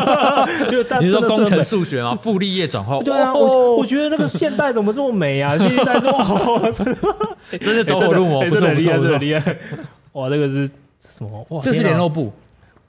[0.70, 2.98] 就你说工程数学啊，傅立叶转化。
[3.00, 5.58] 对啊，哦、我我觉得那个现代怎么这么美啊？
[5.58, 9.54] 现代说哇， 真的真的走火入魔，不是很厉害，真的厉害。
[10.12, 10.66] 哇，这个是
[10.98, 11.46] 什么？
[11.50, 12.32] 哇，这是联络部，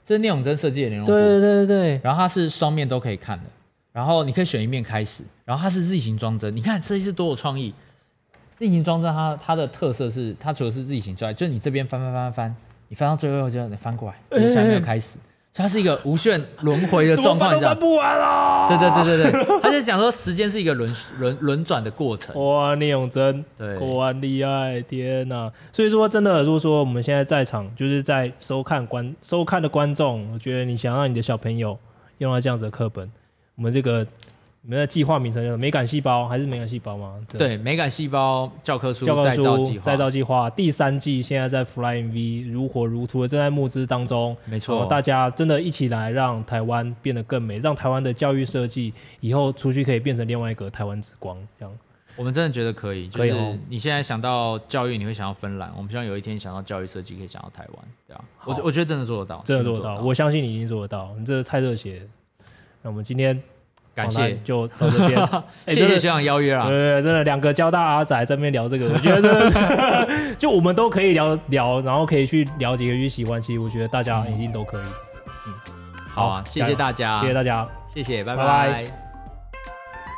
[0.06, 1.12] 这是聂永真设计的联络簿。
[1.12, 2.00] 对对对对。
[2.02, 3.44] 然后它是双面都可以看的，
[3.92, 6.56] 然后你可以选一面开始，然后它是 Z 型装帧。
[6.56, 7.74] 你看设计师多有创意。
[8.56, 12.56] Z 型装帧它它的特色是，它除了是 Z 型之外，就是你这边翻翻翻翻，
[12.88, 15.10] 你翻到最后就你翻过来，下面又开始，
[15.52, 18.68] 所以它是一个无限轮回的状况，你知道不完了。
[18.68, 22.34] 对对对对对，他就讲说时间是一个轮轮轮转的过程。
[22.40, 25.52] 哇，聂永真，对，果然厉害，天哪！
[25.72, 31.78] 所以说真的，如果说我们现在在场，就是在收看观收看的观众，我觉得你想让你的小朋友
[32.18, 33.10] 用到这样子的课本，
[33.56, 34.06] 我们这个。
[34.66, 37.20] 你们的计划名称叫做“美感细胞”还是“美感细胞”吗？
[37.28, 44.34] 对，对，“美感细胞”教科书教科书再造计划，再造计划第三季现在在 Flying V 如火如荼的正在募资当中。
[44.46, 51.36] 没错，大家真的一起来让台湾变得更美，让台湾的教育设计以后出去可以变成另外一个台湾之光。
[51.58, 51.78] 这样，
[52.16, 53.06] 我们真的觉得可以。
[53.06, 55.70] 就是你现在想到教育，你会想到芬兰。
[55.76, 57.84] 我们希望有一天想到教育设计，可以想到台湾。
[58.08, 60.00] 对啊，我我觉得真的做得到，真的做得到。
[60.00, 62.08] 我相信你一定做得到，你这太热血。
[62.80, 63.38] 那我们今天。
[63.94, 65.18] 感谢，就到这边。
[65.22, 65.42] 欸、
[65.74, 66.66] 谢谢学长邀约啊！
[66.68, 73.40] 对，真的两个交大阿仔在那边聊这个，我觉得真的 就我们都可以聊聊，然后可以去了解、去喜欢。
[73.40, 74.82] 其实我觉得大家一定都可以。
[75.46, 75.54] 嗯，
[76.08, 78.44] 好啊，谢谢大家，谢谢大家，谢谢，拜拜。
[78.44, 78.84] 拜拜。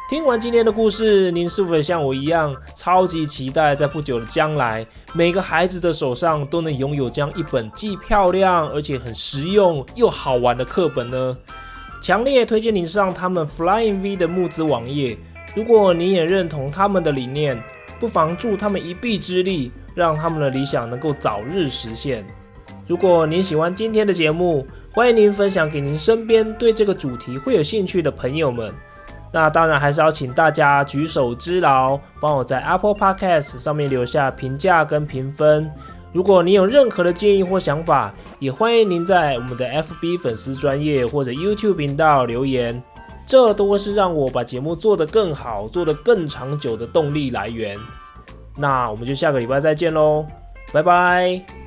[0.09, 11.37] 听完今天的故事，您是否像我一样超级期待，在不久的将来，每个孩子的手上都能拥有这样一本既漂亮而且很实用又好玩的课本呢？
[12.01, 15.19] 强烈推荐你上他们 Flying V 的募资网页。
[15.55, 17.61] 如果你也认同他们的理念，
[17.99, 22.25] 不妨助他们一臂之力，让他们的理想能够早日实现。
[22.87, 28.73] 如果您喜欢今天的节目，欢迎您分享给您身边对这个主题会有兴趣的朋友们。
[29.33, 35.71] 那当然还是要请大家举手之劳，帮我在 Apple Podcast 上面留下评价跟评分。
[36.13, 42.83] 如果你有任何的建议或想法，也欢迎您在我们的 FB 粉丝专业或者 YouTube 频道留言，
[43.27, 47.77] 这都会是让我把节目做得更好、做得更长久的动力来源。
[48.57, 50.25] 那我们就下个礼拜再见喽，
[50.73, 51.66] 拜拜。